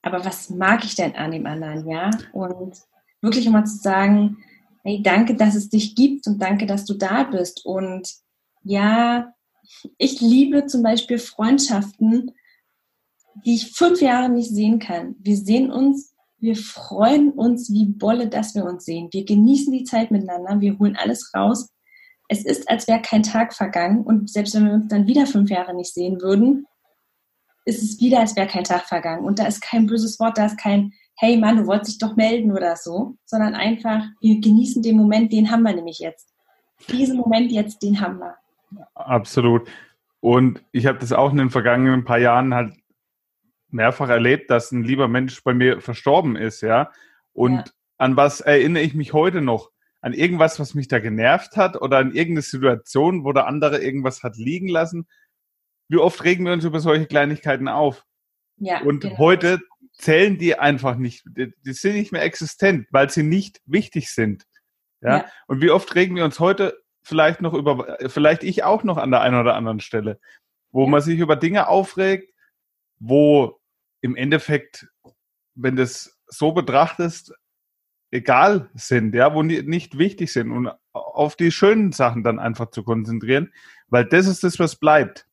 aber 0.00 0.24
was 0.24 0.48
mag 0.48 0.82
ich 0.84 0.94
denn 0.94 1.14
an 1.14 1.32
dem 1.32 1.44
anderen, 1.44 1.86
ja? 1.86 2.10
Und 2.32 2.78
wirklich 3.20 3.44
immer 3.44 3.66
zu 3.66 3.76
sagen, 3.76 4.38
hey, 4.86 5.02
danke, 5.02 5.34
dass 5.34 5.56
es 5.56 5.68
dich 5.68 5.96
gibt 5.96 6.26
und 6.26 6.40
danke, 6.40 6.66
dass 6.66 6.84
du 6.84 6.94
da 6.94 7.24
bist. 7.24 7.64
Und 7.64 8.08
ja, 8.62 9.32
ich 9.98 10.20
liebe 10.20 10.66
zum 10.66 10.82
Beispiel 10.82 11.18
Freundschaften, 11.18 12.30
die 13.44 13.56
ich 13.56 13.72
fünf 13.72 14.00
Jahre 14.00 14.28
nicht 14.28 14.50
sehen 14.50 14.78
kann. 14.78 15.16
Wir 15.18 15.36
sehen 15.36 15.72
uns, 15.72 16.14
wir 16.38 16.54
freuen 16.54 17.32
uns 17.32 17.72
wie 17.72 17.86
Bolle, 17.86 18.28
dass 18.28 18.54
wir 18.54 18.64
uns 18.64 18.84
sehen. 18.84 19.08
Wir 19.10 19.24
genießen 19.24 19.72
die 19.72 19.84
Zeit 19.84 20.10
miteinander, 20.12 20.60
wir 20.60 20.78
holen 20.78 20.96
alles 20.96 21.32
raus. 21.34 21.68
Es 22.28 22.44
ist, 22.44 22.68
als 22.68 22.86
wäre 22.86 23.02
kein 23.02 23.24
Tag 23.24 23.54
vergangen 23.54 24.02
und 24.04 24.30
selbst 24.30 24.54
wenn 24.54 24.66
wir 24.66 24.72
uns 24.74 24.88
dann 24.88 25.06
wieder 25.06 25.26
fünf 25.26 25.50
Jahre 25.50 25.74
nicht 25.74 25.92
sehen 25.94 26.20
würden, 26.20 26.66
ist 27.64 27.82
es 27.82 28.00
wieder, 28.00 28.20
als 28.20 28.36
wäre 28.36 28.46
kein 28.46 28.64
Tag 28.64 28.86
vergangen. 28.86 29.24
Und 29.24 29.40
da 29.40 29.46
ist 29.46 29.60
kein 29.60 29.86
böses 29.86 30.20
Wort, 30.20 30.38
da 30.38 30.46
ist 30.46 30.58
kein, 30.58 30.92
hey 31.16 31.36
Mann, 31.36 31.56
du 31.56 31.66
wolltest 31.66 31.92
dich 31.92 31.98
doch 31.98 32.16
melden 32.16 32.52
oder 32.52 32.76
so, 32.76 33.16
sondern 33.24 33.54
einfach, 33.54 34.04
wir 34.20 34.40
genießen 34.40 34.82
den 34.82 34.96
Moment, 34.96 35.32
den 35.32 35.50
haben 35.50 35.62
wir 35.62 35.74
nämlich 35.74 35.98
jetzt. 35.98 36.32
Diesen 36.90 37.16
Moment 37.16 37.50
jetzt, 37.50 37.82
den 37.82 38.00
haben 38.00 38.18
wir. 38.18 38.36
Absolut. 38.94 39.66
Und 40.20 40.62
ich 40.72 40.86
habe 40.86 40.98
das 40.98 41.12
auch 41.12 41.32
in 41.32 41.38
den 41.38 41.50
vergangenen 41.50 42.04
paar 42.04 42.18
Jahren 42.18 42.54
halt 42.54 42.74
mehrfach 43.70 44.08
erlebt, 44.08 44.50
dass 44.50 44.72
ein 44.72 44.84
lieber 44.84 45.08
Mensch 45.08 45.42
bei 45.42 45.54
mir 45.54 45.80
verstorben 45.80 46.36
ist, 46.36 46.60
ja. 46.60 46.90
Und 47.32 47.52
ja. 47.52 47.64
an 47.98 48.16
was 48.16 48.40
erinnere 48.40 48.82
ich 48.82 48.94
mich 48.94 49.12
heute 49.12 49.40
noch? 49.40 49.70
An 50.00 50.12
irgendwas, 50.12 50.60
was 50.60 50.74
mich 50.74 50.88
da 50.88 50.98
genervt 50.98 51.56
hat 51.56 51.80
oder 51.80 51.98
an 51.98 52.12
irgendeine 52.12 52.42
Situation, 52.42 53.24
wo 53.24 53.32
der 53.32 53.46
andere 53.46 53.82
irgendwas 53.82 54.22
hat 54.22 54.36
liegen 54.36 54.68
lassen. 54.68 55.06
Wie 55.88 55.96
oft 55.96 56.22
regen 56.24 56.44
wir 56.44 56.52
uns 56.52 56.64
über 56.64 56.80
solche 56.80 57.06
Kleinigkeiten 57.06 57.68
auf? 57.68 58.04
Ja, 58.58 58.80
und 58.82 59.00
genau. 59.00 59.18
heute 59.18 59.60
zählen 59.96 60.38
die 60.38 60.58
einfach 60.58 60.96
nicht. 60.96 61.24
Die, 61.26 61.52
die, 61.64 61.72
sind 61.72 61.94
nicht 61.94 62.12
mehr 62.12 62.22
existent, 62.22 62.86
weil 62.90 63.10
sie 63.10 63.22
nicht 63.22 63.60
wichtig 63.64 64.10
sind. 64.10 64.44
Ja? 65.00 65.18
ja? 65.18 65.24
Und 65.46 65.60
wie 65.60 65.70
oft 65.70 65.94
regen 65.94 66.16
wir 66.16 66.24
uns 66.24 66.40
heute 66.40 66.78
vielleicht 67.02 67.40
noch 67.40 67.54
über, 67.54 67.96
vielleicht 68.08 68.42
ich 68.42 68.64
auch 68.64 68.82
noch 68.82 68.96
an 68.96 69.10
der 69.10 69.20
einen 69.20 69.40
oder 69.40 69.54
anderen 69.54 69.80
Stelle, 69.80 70.20
wo 70.70 70.84
ja. 70.84 70.90
man 70.90 71.00
sich 71.00 71.18
über 71.18 71.36
Dinge 71.36 71.68
aufregt, 71.68 72.32
wo 72.98 73.60
im 74.00 74.16
Endeffekt, 74.16 74.88
wenn 75.54 75.76
das 75.76 76.18
so 76.26 76.52
betrachtest, 76.52 77.32
egal 78.10 78.70
sind, 78.74 79.14
ja, 79.14 79.34
wo 79.34 79.42
nicht 79.42 79.98
wichtig 79.98 80.32
sind 80.32 80.50
und 80.50 80.70
auf 80.92 81.36
die 81.36 81.50
schönen 81.50 81.92
Sachen 81.92 82.22
dann 82.22 82.38
einfach 82.38 82.70
zu 82.70 82.82
konzentrieren, 82.82 83.52
weil 83.88 84.04
das 84.04 84.26
ist 84.26 84.44
das, 84.44 84.58
was 84.58 84.76
bleibt. 84.76 85.26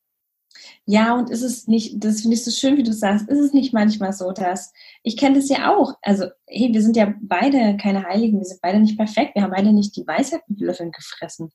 Ja, 0.86 1.14
und 1.14 1.30
ist 1.30 1.42
es 1.42 1.66
nicht, 1.66 2.04
das 2.04 2.22
finde 2.22 2.36
ich 2.36 2.44
so 2.44 2.50
schön, 2.50 2.76
wie 2.76 2.82
du 2.82 2.92
sagst, 2.92 3.28
ist 3.28 3.38
es 3.38 3.52
nicht 3.52 3.72
manchmal 3.72 4.12
so, 4.12 4.32
dass, 4.32 4.72
ich 5.02 5.16
kenne 5.16 5.36
das 5.36 5.48
ja 5.48 5.74
auch, 5.74 5.94
also, 6.02 6.26
hey, 6.46 6.72
wir 6.72 6.82
sind 6.82 6.96
ja 6.96 7.14
beide 7.20 7.76
keine 7.76 8.04
Heiligen, 8.04 8.38
wir 8.38 8.44
sind 8.44 8.60
beide 8.60 8.80
nicht 8.80 8.96
perfekt, 8.96 9.34
wir 9.34 9.42
haben 9.42 9.52
beide 9.52 9.72
nicht 9.72 9.96
die 9.96 10.06
Weisheit 10.06 10.42
mit 10.48 10.60
Löffeln 10.60 10.92
gefressen. 10.92 11.50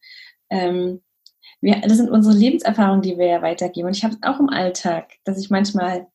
Ähm, 0.50 1.02
wir, 1.62 1.82
das 1.82 1.98
sind 1.98 2.10
unsere 2.10 2.36
Lebenserfahrungen, 2.36 3.02
die 3.02 3.18
wir 3.18 3.28
ja 3.28 3.42
weitergeben. 3.42 3.88
Und 3.88 3.98
ich 3.98 4.04
habe 4.04 4.16
es 4.16 4.24
auch 4.24 4.40
im 4.40 4.50
Alltag, 4.50 5.12
dass 5.26 5.38
ich 5.38 5.50
manchmal 5.50 6.08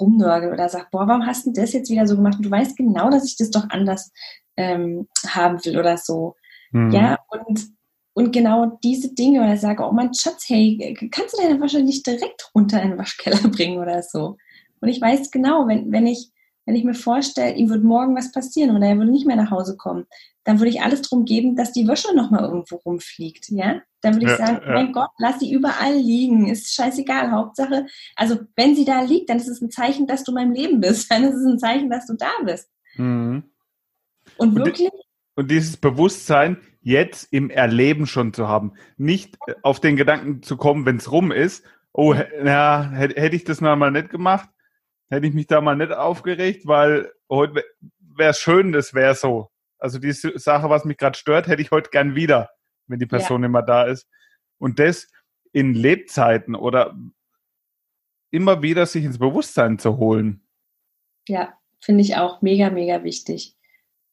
rumnörgel 0.00 0.52
oder 0.52 0.68
sage, 0.68 0.86
boah, 0.90 1.06
warum 1.06 1.26
hast 1.26 1.46
du 1.46 1.52
das 1.52 1.72
jetzt 1.72 1.90
wieder 1.90 2.06
so 2.06 2.16
gemacht? 2.16 2.36
Und 2.36 2.46
du 2.46 2.50
weißt 2.50 2.76
genau, 2.76 3.10
dass 3.10 3.26
ich 3.26 3.36
das 3.36 3.50
doch 3.50 3.68
anders 3.70 4.12
ähm, 4.56 5.08
haben 5.26 5.64
will 5.64 5.78
oder 5.78 5.96
so. 5.96 6.36
Mhm. 6.72 6.90
Ja, 6.90 7.18
und 7.28 7.68
und 8.14 8.32
genau 8.32 8.78
diese 8.82 9.14
Dinge 9.14 9.40
oder 9.40 9.56
sage, 9.56 9.82
oh 9.84 9.92
mein 9.92 10.12
Schatz, 10.12 10.44
hey, 10.48 10.96
kannst 11.10 11.34
du 11.34 11.42
deine 11.42 11.60
Wäsche 11.60 11.82
nicht 11.82 12.06
direkt 12.06 12.50
runter 12.54 12.82
in 12.82 12.90
den 12.90 12.98
Waschkeller 12.98 13.38
bringen 13.48 13.78
oder 13.78 14.02
so? 14.02 14.36
Und 14.80 14.88
ich 14.88 15.00
weiß 15.00 15.30
genau, 15.30 15.66
wenn, 15.66 15.92
wenn 15.92 16.06
ich, 16.06 16.30
wenn 16.66 16.74
ich 16.74 16.84
mir 16.84 16.94
vorstelle, 16.94 17.54
ihm 17.54 17.70
wird 17.70 17.84
morgen 17.84 18.16
was 18.16 18.32
passieren 18.32 18.76
oder 18.76 18.86
er 18.86 18.98
würde 18.98 19.10
nicht 19.10 19.26
mehr 19.26 19.36
nach 19.36 19.50
Hause 19.50 19.76
kommen, 19.76 20.06
dann 20.44 20.58
würde 20.58 20.70
ich 20.70 20.82
alles 20.82 21.02
drum 21.02 21.24
geben, 21.24 21.56
dass 21.56 21.72
die 21.72 21.86
Wäsche 21.86 22.14
nochmal 22.14 22.44
irgendwo 22.44 22.76
rumfliegt, 22.76 23.48
ja? 23.50 23.80
Dann 24.00 24.14
würde 24.14 24.26
ich 24.26 24.38
ja, 24.38 24.46
sagen, 24.46 24.60
ja. 24.66 24.72
mein 24.72 24.92
Gott, 24.92 25.10
lass 25.18 25.38
sie 25.38 25.52
überall 25.52 25.94
liegen, 25.94 26.48
ist 26.48 26.74
scheißegal, 26.74 27.30
Hauptsache, 27.30 27.86
also 28.16 28.40
wenn 28.56 28.74
sie 28.74 28.84
da 28.84 29.02
liegt, 29.02 29.30
dann 29.30 29.36
ist 29.38 29.48
es 29.48 29.60
ein 29.60 29.70
Zeichen, 29.70 30.08
dass 30.08 30.24
du 30.24 30.32
meinem 30.32 30.52
Leben 30.52 30.80
bist, 30.80 31.10
dann 31.10 31.24
ist 31.24 31.36
es 31.36 31.46
ein 31.46 31.58
Zeichen, 31.58 31.88
dass 31.88 32.06
du 32.06 32.14
da 32.14 32.30
bist. 32.44 32.68
Mhm. 32.96 33.44
Und 34.36 34.56
wirklich? 34.56 34.90
Und 35.34 35.50
dieses 35.50 35.76
Bewusstsein, 35.76 36.58
jetzt 36.82 37.32
im 37.32 37.50
Erleben 37.50 38.06
schon 38.06 38.32
zu 38.32 38.48
haben. 38.48 38.72
Nicht 38.96 39.38
auf 39.62 39.80
den 39.80 39.96
Gedanken 39.96 40.42
zu 40.42 40.56
kommen, 40.56 40.84
wenn 40.84 40.96
es 40.96 41.10
rum 41.10 41.32
ist, 41.32 41.64
oh, 41.92 42.14
ja, 42.14 42.90
hätte, 42.90 43.20
hätte 43.20 43.36
ich 43.36 43.44
das 43.44 43.60
mal 43.60 43.90
nicht 43.90 44.10
gemacht, 44.10 44.48
hätte 45.08 45.26
ich 45.26 45.34
mich 45.34 45.46
da 45.46 45.60
mal 45.60 45.76
nicht 45.76 45.92
aufgeregt, 45.92 46.66
weil 46.66 47.12
heute 47.28 47.64
wäre 47.98 48.30
es 48.30 48.38
schön, 48.38 48.72
das 48.72 48.94
wäre 48.94 49.14
so. 49.14 49.50
Also 49.78 49.98
die 49.98 50.12
Sache, 50.12 50.70
was 50.70 50.84
mich 50.84 50.96
gerade 50.96 51.18
stört, 51.18 51.48
hätte 51.48 51.62
ich 51.62 51.70
heute 51.70 51.90
gern 51.90 52.14
wieder, 52.14 52.50
wenn 52.86 52.98
die 52.98 53.06
Person 53.06 53.42
ja. 53.42 53.46
immer 53.46 53.62
da 53.62 53.84
ist. 53.84 54.06
Und 54.58 54.78
das 54.78 55.08
in 55.52 55.74
Lebzeiten 55.74 56.54
oder 56.54 56.96
immer 58.30 58.62
wieder 58.62 58.86
sich 58.86 59.04
ins 59.04 59.18
Bewusstsein 59.18 59.78
zu 59.78 59.98
holen. 59.98 60.46
Ja, 61.28 61.54
finde 61.80 62.02
ich 62.02 62.16
auch 62.16 62.42
mega, 62.42 62.70
mega 62.70 63.04
wichtig. 63.04 63.56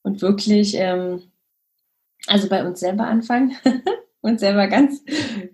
Und 0.01 0.21
wirklich, 0.21 0.75
ähm, 0.75 1.28
also 2.27 2.49
bei 2.49 2.65
uns 2.65 2.79
selber 2.79 3.05
anfangen, 3.05 3.55
uns 4.21 4.41
selber 4.41 4.67
ganz, 4.67 5.03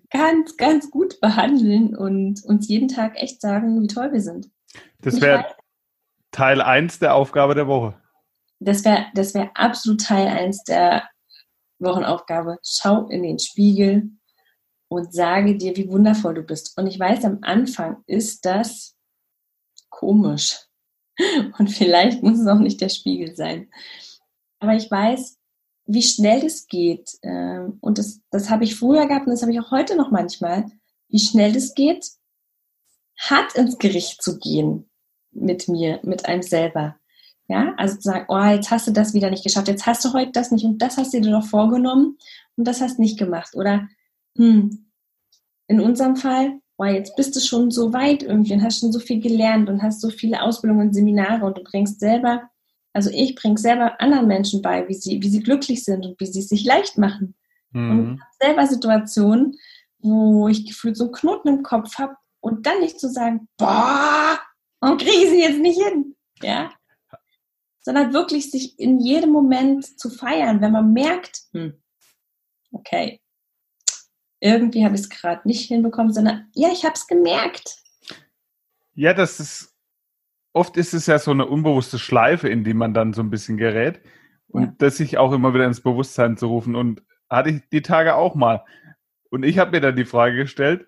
ganz, 0.09 0.57
ganz 0.57 0.89
gut 0.91 1.19
behandeln 1.21 1.95
und 1.95 2.43
uns 2.43 2.67
jeden 2.67 2.87
Tag 2.87 3.15
echt 3.15 3.41
sagen, 3.41 3.81
wie 3.81 3.87
toll 3.87 4.11
wir 4.11 4.21
sind. 4.21 4.49
Das 4.99 5.21
wäre 5.21 5.45
Teil 6.31 6.61
1 6.61 6.99
der 6.99 7.15
Aufgabe 7.15 7.55
der 7.55 7.67
Woche. 7.67 7.95
Das 8.59 8.83
wäre 8.83 9.05
das 9.13 9.33
wär 9.33 9.51
absolut 9.53 10.01
Teil 10.01 10.27
1 10.27 10.63
der 10.63 11.07
Wochenaufgabe. 11.79 12.57
Schau 12.63 13.07
in 13.07 13.23
den 13.23 13.39
Spiegel 13.39 14.11
und 14.87 15.13
sage 15.13 15.57
dir, 15.57 15.75
wie 15.75 15.89
wundervoll 15.89 16.33
du 16.33 16.43
bist. 16.43 16.77
Und 16.77 16.87
ich 16.87 16.99
weiß, 16.99 17.25
am 17.25 17.39
Anfang 17.41 18.03
ist 18.07 18.45
das 18.45 18.95
komisch. 19.89 20.59
Und 21.57 21.69
vielleicht 21.69 22.21
muss 22.23 22.39
es 22.39 22.47
auch 22.47 22.59
nicht 22.59 22.81
der 22.81 22.89
Spiegel 22.89 23.35
sein. 23.35 23.69
Aber 24.59 24.73
ich 24.73 24.89
weiß, 24.91 25.37
wie 25.85 26.01
schnell 26.01 26.41
das 26.41 26.67
geht. 26.67 27.11
Ähm, 27.21 27.77
und 27.81 27.97
das, 27.97 28.21
das 28.31 28.49
habe 28.49 28.63
ich 28.63 28.75
früher 28.75 29.07
gehabt 29.07 29.27
und 29.27 29.31
das 29.31 29.41
habe 29.41 29.51
ich 29.51 29.59
auch 29.59 29.71
heute 29.71 29.95
noch 29.95 30.11
manchmal, 30.11 30.65
wie 31.09 31.19
schnell 31.19 31.53
das 31.53 31.73
geht, 31.73 32.07
hart 33.19 33.55
ins 33.55 33.77
Gericht 33.77 34.21
zu 34.21 34.39
gehen 34.39 34.89
mit 35.31 35.67
mir, 35.67 35.99
mit 36.03 36.25
einem 36.25 36.41
selber. 36.41 36.97
Ja, 37.47 37.75
also 37.77 37.95
zu 37.95 38.01
sagen, 38.01 38.25
oh, 38.27 38.43
jetzt 38.43 38.71
hast 38.71 38.87
du 38.87 38.91
das 38.91 39.13
wieder 39.13 39.29
nicht 39.29 39.43
geschafft, 39.43 39.67
jetzt 39.67 39.85
hast 39.85 40.03
du 40.03 40.13
heute 40.13 40.31
das 40.31 40.49
nicht 40.49 40.65
und 40.65 40.79
das 40.79 40.97
hast 40.97 41.13
du 41.13 41.21
dir 41.21 41.31
doch 41.31 41.45
vorgenommen 41.45 42.17
und 42.57 42.67
das 42.67 42.81
hast 42.81 42.97
nicht 42.97 43.19
gemacht. 43.19 43.55
Oder, 43.55 43.87
hm, 44.35 44.87
in 45.67 45.79
unserem 45.79 46.15
Fall, 46.15 46.59
oh, 46.77 46.85
jetzt 46.85 47.15
bist 47.15 47.35
du 47.35 47.39
schon 47.39 47.69
so 47.69 47.93
weit 47.93 48.23
irgendwie 48.23 48.53
und 48.53 48.63
hast 48.63 48.79
schon 48.79 48.91
so 48.91 48.99
viel 48.99 49.19
gelernt 49.19 49.69
und 49.69 49.83
hast 49.83 50.01
so 50.01 50.09
viele 50.09 50.41
Ausbildungen 50.41 50.87
und 50.87 50.93
Seminare 50.93 51.45
und 51.45 51.57
du 51.57 51.63
bringst 51.63 51.99
selber 51.99 52.49
also 52.95 53.09
ich 53.13 53.35
bringe 53.35 53.57
selber 53.57 53.99
anderen 53.99 54.25
Menschen 54.25 54.61
bei, 54.61 54.87
wie 54.87 54.93
sie, 54.93 55.21
wie 55.21 55.27
sie 55.27 55.43
glücklich 55.43 55.83
sind 55.83 56.05
und 56.05 56.17
wie 56.17 56.27
sie 56.27 56.39
es 56.39 56.47
sich 56.47 56.63
leicht 56.63 56.97
machen. 56.97 57.35
Mhm. 57.71 57.89
Und 57.89 58.21
habe 58.21 58.31
selber 58.39 58.67
Situationen, 58.67 59.59
wo 59.99 60.47
ich 60.47 60.65
gefühlt 60.65 60.95
so 60.95 61.03
einen 61.03 61.13
Knoten 61.13 61.49
im 61.49 61.63
Kopf 61.63 61.97
habe 61.97 62.15
und 62.39 62.65
dann 62.65 62.79
nicht 62.79 62.97
zu 62.97 63.09
sagen, 63.09 63.49
boah, 63.57 64.39
warum 64.79 64.97
kriege 64.97 65.25
ich 65.25 65.29
sie 65.29 65.41
jetzt 65.41 65.59
nicht 65.59 65.81
hin? 65.83 66.15
Ja. 66.41 66.71
Sondern 67.81 68.13
wirklich 68.13 68.49
sich 68.49 68.79
in 68.79 69.01
jedem 69.01 69.31
Moment 69.31 69.99
zu 69.99 70.09
feiern, 70.09 70.61
wenn 70.61 70.71
man 70.71 70.93
merkt, 70.93 71.41
hm, 71.51 71.83
okay, 72.71 73.19
irgendwie 74.39 74.85
habe 74.85 74.95
ich 74.95 75.01
es 75.01 75.09
gerade 75.09 75.45
nicht 75.45 75.67
hinbekommen, 75.67 76.13
sondern 76.13 76.49
ja, 76.53 76.69
ich 76.71 76.85
habe 76.85 76.95
es 76.95 77.07
gemerkt. 77.07 77.75
Ja, 78.93 79.13
das 79.13 79.41
ist 79.41 79.74
oft 80.55 80.77
ist 80.77 80.93
es 80.93 81.05
ja 81.05 81.19
so 81.19 81.31
eine 81.31 81.45
unbewusste 81.45 81.99
Schleife, 81.99 82.47
in 82.47 82.63
die 82.63 82.73
man 82.73 82.93
dann 82.93 83.13
so 83.13 83.21
ein 83.21 83.29
bisschen 83.29 83.57
gerät. 83.57 83.99
Und 84.47 84.63
ja. 84.63 84.73
das 84.77 84.97
sich 84.97 85.17
auch 85.17 85.33
immer 85.33 85.53
wieder 85.53 85.65
ins 85.65 85.81
Bewusstsein 85.81 86.37
zu 86.37 86.47
rufen. 86.47 86.75
Und 86.75 87.03
hatte 87.29 87.49
ich 87.49 87.61
die 87.71 87.81
Tage 87.81 88.15
auch 88.15 88.35
mal. 88.35 88.63
Und 89.29 89.43
ich 89.43 89.59
habe 89.59 89.71
mir 89.71 89.81
dann 89.81 89.97
die 89.97 90.05
Frage 90.05 90.37
gestellt, 90.37 90.87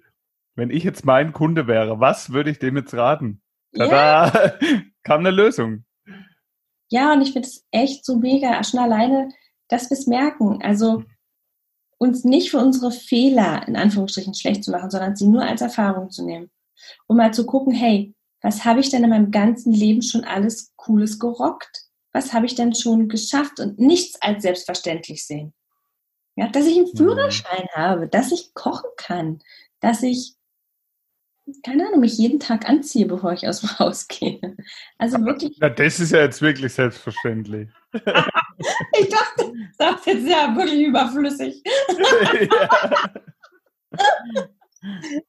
wenn 0.55 0.69
ich 0.69 0.83
jetzt 0.83 1.05
mein 1.05 1.33
Kunde 1.33 1.67
wäre, 1.67 1.99
was 1.99 2.31
würde 2.31 2.49
ich 2.49 2.59
dem 2.59 2.77
jetzt 2.77 2.93
raten? 2.93 3.41
Tada! 3.75 4.27
Ja. 4.27 4.53
kam 5.03 5.19
eine 5.19 5.31
Lösung. 5.31 5.83
Ja, 6.89 7.11
und 7.11 7.21
ich 7.21 7.33
finde 7.33 7.47
es 7.47 7.67
echt 7.71 8.05
so 8.05 8.17
mega, 8.17 8.63
schon 8.63 8.79
alleine, 8.79 9.29
dass 9.67 9.89
wir 9.89 9.97
es 9.97 10.07
merken. 10.07 10.61
Also 10.63 11.03
uns 11.97 12.23
nicht 12.23 12.51
für 12.51 12.59
unsere 12.59 12.91
Fehler 12.91 13.67
in 13.67 13.75
Anführungsstrichen 13.75 14.33
schlecht 14.33 14.63
zu 14.63 14.71
machen, 14.71 14.89
sondern 14.89 15.17
sie 15.17 15.27
nur 15.27 15.43
als 15.43 15.61
Erfahrung 15.61 16.09
zu 16.09 16.25
nehmen. 16.25 16.49
Um 17.07 17.17
mal 17.17 17.33
zu 17.33 17.45
gucken, 17.45 17.73
hey, 17.73 18.15
was 18.47 18.63
habe 18.63 18.79
ich 18.79 18.89
denn 18.89 19.03
in 19.03 19.09
meinem 19.09 19.31
ganzen 19.31 19.73
Leben 19.73 20.01
schon 20.01 20.23
alles 20.23 20.71
Cooles 20.77 21.19
gerockt? 21.19 21.83
Was 22.13 22.31
habe 22.31 22.45
ich 22.45 22.55
denn 22.55 22.73
schon 22.73 23.09
geschafft 23.09 23.59
und 23.59 23.77
nichts 23.77 24.21
als 24.21 24.43
selbstverständlich 24.43 25.25
sehen? 25.25 25.53
Ja, 26.37 26.47
dass 26.47 26.65
ich 26.65 26.77
einen 26.77 26.87
mhm. 26.93 26.95
Führerschein 26.95 27.67
mhm. 27.75 27.77
habe, 27.77 28.07
dass 28.07 28.31
ich 28.31 28.53
kochen 28.53 28.89
kann, 28.95 29.39
dass 29.81 30.01
ich, 30.01 30.35
keine 31.61 31.87
Ahnung, 31.87 31.99
mich 31.99 32.17
jeden 32.17 32.39
Tag 32.39 32.69
anziehe, 32.69 33.05
bevor 33.05 33.33
ich 33.33 33.45
aus 33.49 33.59
dem 33.59 33.69
Haus 33.79 34.07
gehe. 34.07 34.39
Also 34.97 35.17
wirklich. 35.25 35.57
Na, 35.59 35.67
das 35.67 35.99
ist 35.99 36.13
ja 36.13 36.21
jetzt 36.21 36.41
wirklich 36.41 36.73
selbstverständlich. 36.73 37.67
ich 37.91 39.09
dachte, 39.09 39.51
das 39.77 39.99
ist 39.99 40.05
jetzt 40.05 40.29
ja 40.29 40.55
wirklich 40.55 40.87
überflüssig. 40.87 41.61
ja. 42.49 43.11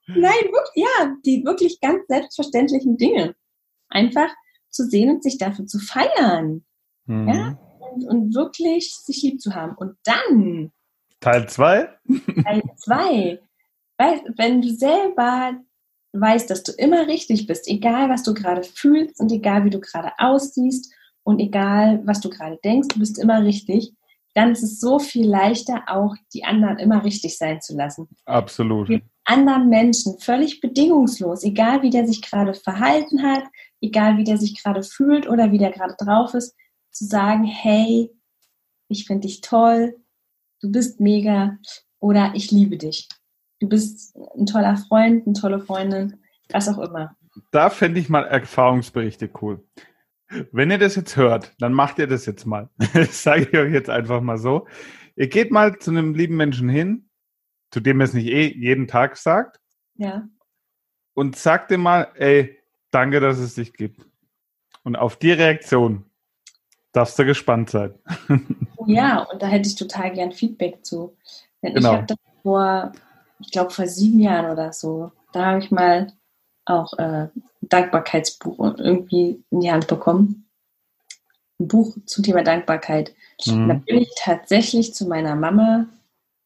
Nein, 0.07 0.45
wirklich, 0.53 0.85
ja, 0.85 1.15
die 1.25 1.45
wirklich 1.45 1.81
ganz 1.81 2.07
selbstverständlichen 2.09 2.97
Dinge. 2.97 3.35
Einfach 3.89 4.31
zu 4.71 4.85
sehen 4.85 5.11
und 5.11 5.23
sich 5.23 5.39
dafür 5.39 5.67
zu 5.67 5.79
feiern. 5.79 6.65
Mhm. 7.07 7.29
Ja? 7.29 7.59
Und, 7.93 8.05
und, 8.05 8.35
wirklich 8.35 8.95
sich 8.95 9.23
lieb 9.23 9.41
zu 9.41 9.55
haben. 9.55 9.75
Und 9.77 9.97
dann. 10.05 10.73
Teil 11.21 11.49
2? 11.49 11.89
Teil 12.45 12.63
2. 12.77 13.41
Wenn 14.37 14.63
du 14.63 14.71
selber 14.71 15.59
weißt, 16.13 16.49
dass 16.51 16.63
du 16.63 16.73
immer 16.73 17.07
richtig 17.07 17.47
bist, 17.47 17.67
egal 17.69 18.09
was 18.09 18.23
du 18.23 18.35
gerade 18.35 18.63
fühlst 18.63 19.21
und 19.21 19.33
egal 19.33 19.65
wie 19.65 19.71
du 19.71 19.81
gerade 19.81 20.13
aussiehst 20.19 20.93
und 21.25 21.41
egal 21.41 22.03
was 22.07 22.21
du 22.21 22.31
gerade 22.31 22.59
denkst, 22.65 22.89
du 22.89 23.01
bist 23.01 23.19
immer 23.19 23.43
richtig, 23.43 23.93
dann 24.35 24.53
ist 24.53 24.63
es 24.63 24.79
so 24.79 24.99
viel 24.99 25.29
leichter, 25.29 25.85
auch 25.89 26.15
die 26.33 26.45
anderen 26.45 26.79
immer 26.79 27.05
richtig 27.05 27.37
sein 27.37 27.61
zu 27.61 27.77
lassen. 27.77 28.09
Absolut 28.25 29.03
anderen 29.29 29.69
Menschen 29.69 30.19
völlig 30.19 30.61
bedingungslos, 30.61 31.45
egal 31.45 31.83
wie 31.83 31.91
der 31.91 32.07
sich 32.07 32.23
gerade 32.23 32.55
verhalten 32.55 33.23
hat, 33.23 33.45
egal 33.81 34.17
wie 34.17 34.25
der 34.25 34.39
sich 34.39 34.63
gerade 34.63 34.83
fühlt 34.83 35.29
oder 35.29 35.53
wie 35.53 35.59
der 35.59 35.71
gerade 35.71 35.95
drauf 35.99 36.35
ist, 36.35 36.57
zu 36.91 37.05
sagen, 37.05 37.45
hey, 37.45 38.11
ich 38.89 39.07
finde 39.07 39.27
dich 39.27 39.41
toll, 39.41 39.97
du 40.61 40.73
bist 40.73 41.01
mega 41.01 41.59
oder 42.01 42.33
ich 42.35 42.51
liebe 42.51 42.77
dich. 42.77 43.09
Du 43.61 43.69
bist 43.69 44.17
ein 44.37 44.47
toller 44.47 44.77
Freund, 44.77 45.27
eine 45.27 45.35
tolle 45.35 45.61
Freundin, 45.61 46.21
was 46.51 46.69
auch 46.69 46.79
immer. 46.79 47.17
Da 47.51 47.71
fände 47.71 48.01
ich 48.01 48.09
mal 48.09 48.25
Erfahrungsberichte 48.25 49.31
cool. 49.43 49.65
Wenn 50.53 50.71
ihr 50.71 50.79
das 50.79 50.97
jetzt 50.97 51.17
hört, 51.17 51.55
dann 51.59 51.73
macht 51.73 51.99
ihr 51.99 52.07
das 52.07 52.27
jetzt 52.27 52.47
mal. 52.47 52.69
Das 52.95 53.23
sage 53.23 53.49
ich 53.51 53.59
euch 53.59 53.73
jetzt 53.73 53.91
einfach 53.91 54.21
mal 54.21 54.39
so. 54.39 54.67
Ihr 55.17 55.29
geht 55.29 55.51
mal 55.51 55.79
zu 55.79 55.91
einem 55.91 56.15
lieben 56.15 56.37
Menschen 56.37 56.69
hin, 56.69 57.08
zu 57.71 57.81
dem 57.81 58.01
er 58.01 58.05
es 58.05 58.15
nicht 58.15 58.29
eh 58.29 58.47
jeden 58.47 58.89
Tag 58.89 59.17
sagt. 59.17 59.61
Ja. 59.97 60.29
Und 61.15 61.37
sag 61.37 61.69
dir 61.69 61.79
mal, 61.79 62.09
ey, 62.15 62.59
danke, 62.91 63.21
dass 63.21 63.39
es 63.39 63.55
dich 63.55 63.73
gibt. 63.73 64.07
Und 64.85 64.97
auf 64.97 65.17
die 65.17 65.33
Reaktion 65.33 66.05
darfst 66.93 67.19
du 67.19 67.25
gespannt 67.25 67.71
sein. 67.71 67.95
Oh 68.77 68.85
ja, 68.87 69.23
und 69.25 69.43
da 69.43 69.47
hätte 69.47 69.69
ich 69.69 69.75
total 69.75 70.13
gern 70.13 70.33
Feedback 70.33 70.85
zu. 70.85 71.17
Denn 71.63 71.75
genau. 71.75 71.91
ich 71.91 71.97
habe 71.97 72.07
das 72.07 72.19
vor, 72.43 72.93
ich 73.41 73.51
glaube 73.51 73.71
vor 73.71 73.87
sieben 73.87 74.21
Jahren 74.21 74.51
oder 74.51 74.73
so, 74.73 75.13
da 75.33 75.47
habe 75.47 75.59
ich 75.59 75.71
mal 75.71 76.13
auch 76.65 76.93
äh, 76.99 77.03
ein 77.25 77.31
Dankbarkeitsbuch 77.63 78.79
irgendwie 78.79 79.43
in 79.51 79.61
die 79.61 79.71
Hand 79.71 79.89
bekommen. 79.89 80.49
Ein 81.59 81.69
Buch 81.69 81.97
zum 82.07 82.25
Thema 82.25 82.43
Dankbarkeit. 82.43 83.15
Mhm. 83.45 83.69
Da 83.69 83.75
bin 83.75 83.99
ich 83.99 84.13
tatsächlich 84.17 84.95
zu 84.95 85.07
meiner 85.07 85.35
Mama 85.35 85.87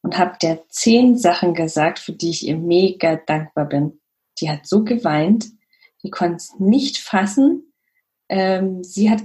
und 0.02 0.18
habe 0.18 0.36
der 0.42 0.68
zehn 0.68 1.16
Sachen 1.16 1.54
gesagt, 1.54 1.98
für 1.98 2.12
die 2.12 2.30
ich 2.30 2.46
ihr 2.46 2.56
mega 2.56 3.16
dankbar 3.16 3.66
bin. 3.66 4.00
Die 4.40 4.50
hat 4.50 4.66
so 4.66 4.84
geweint, 4.84 5.46
die 6.02 6.10
konnte 6.10 6.36
es 6.36 6.58
nicht 6.58 6.98
fassen. 6.98 7.72
Ähm, 8.28 8.82
sie 8.82 9.10
hat, 9.10 9.22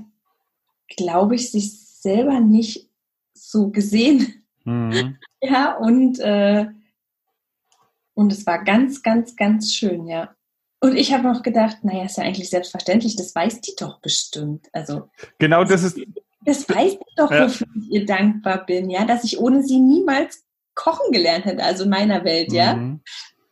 glaube 0.96 1.36
ich, 1.36 1.52
sich 1.52 1.80
selber 1.80 2.40
nicht 2.40 2.90
so 3.34 3.70
gesehen. 3.70 4.46
Mhm. 4.64 5.18
ja, 5.42 5.76
und, 5.76 6.20
äh, 6.20 6.68
und 8.14 8.32
es 8.32 8.46
war 8.46 8.64
ganz, 8.64 9.02
ganz, 9.02 9.36
ganz 9.36 9.74
schön, 9.74 10.08
ja. 10.08 10.34
Und 10.80 10.96
ich 10.96 11.12
habe 11.12 11.24
noch 11.24 11.42
gedacht, 11.42 11.84
naja, 11.84 12.06
ist 12.06 12.18
ja 12.18 12.24
eigentlich 12.24 12.52
selbstverständlich, 12.52 13.16
das 13.16 13.34
weiß 13.34 13.62
die 13.62 13.74
doch 13.80 14.00
bestimmt. 14.00 14.68
Also 14.74 15.10
genau 15.40 15.64
das 15.64 15.84
ist. 15.84 16.00
Das 16.42 16.70
weiß 16.70 16.94
die 16.94 17.16
doch, 17.16 17.32
ja. 17.32 17.46
wofür 17.46 17.68
ich 17.76 17.92
ihr 17.92 18.06
dankbar 18.06 18.64
bin, 18.66 18.90
ja, 18.92 19.06
dass 19.06 19.24
ich 19.24 19.40
ohne 19.40 19.64
sie 19.64 19.80
niemals 19.80 20.47
kochen 20.78 21.12
gelernt 21.12 21.44
hätte, 21.46 21.64
also 21.64 21.84
in 21.84 21.90
meiner 21.90 22.24
Welt, 22.24 22.54
ja. 22.54 22.76
Mhm. 22.76 23.02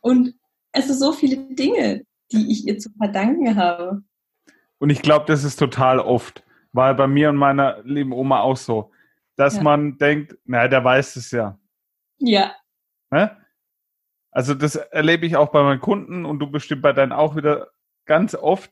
Und 0.00 0.34
es 0.72 0.86
sind 0.86 0.98
so 0.98 1.12
viele 1.12 1.36
Dinge, 1.54 2.02
die 2.32 2.50
ich 2.50 2.66
ihr 2.66 2.78
zu 2.78 2.88
verdanken 2.96 3.56
habe. 3.56 4.02
Und 4.78 4.90
ich 4.90 5.02
glaube, 5.02 5.26
das 5.26 5.44
ist 5.44 5.56
total 5.56 5.98
oft, 5.98 6.44
weil 6.72 6.94
bei 6.94 7.06
mir 7.06 7.28
und 7.28 7.36
meiner 7.36 7.82
lieben 7.82 8.12
Oma 8.12 8.40
auch 8.40 8.56
so, 8.56 8.92
dass 9.36 9.56
ja. 9.56 9.62
man 9.62 9.98
denkt, 9.98 10.36
naja, 10.44 10.68
der 10.68 10.84
weiß 10.84 11.16
es 11.16 11.30
ja. 11.30 11.58
Ja. 12.18 12.54
Ne? 13.10 13.36
Also 14.30 14.54
das 14.54 14.76
erlebe 14.76 15.26
ich 15.26 15.36
auch 15.36 15.48
bei 15.48 15.62
meinen 15.62 15.80
Kunden 15.80 16.24
und 16.24 16.38
du 16.38 16.50
bestimmt 16.50 16.82
bei 16.82 16.92
deinen 16.92 17.12
auch 17.12 17.36
wieder 17.36 17.68
ganz 18.04 18.34
oft, 18.34 18.70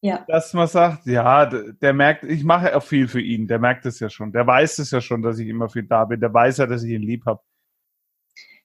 ja. 0.00 0.24
dass 0.28 0.54
man 0.54 0.68
sagt, 0.68 1.06
ja, 1.06 1.46
der 1.46 1.92
merkt, 1.92 2.24
ich 2.24 2.44
mache 2.44 2.74
auch 2.76 2.82
viel 2.82 3.08
für 3.08 3.20
ihn, 3.20 3.46
der 3.46 3.58
merkt 3.58 3.84
es 3.86 4.00
ja 4.00 4.08
schon, 4.08 4.32
der 4.32 4.46
weiß 4.46 4.78
es 4.78 4.90
ja 4.90 5.00
schon, 5.00 5.20
dass 5.22 5.38
ich 5.38 5.48
immer 5.48 5.68
viel 5.68 5.82
da 5.82 6.04
bin, 6.04 6.20
der 6.20 6.32
weiß 6.32 6.58
ja, 6.58 6.66
dass 6.66 6.84
ich 6.84 6.92
ihn 6.92 7.02
lieb 7.02 7.26
habe. 7.26 7.42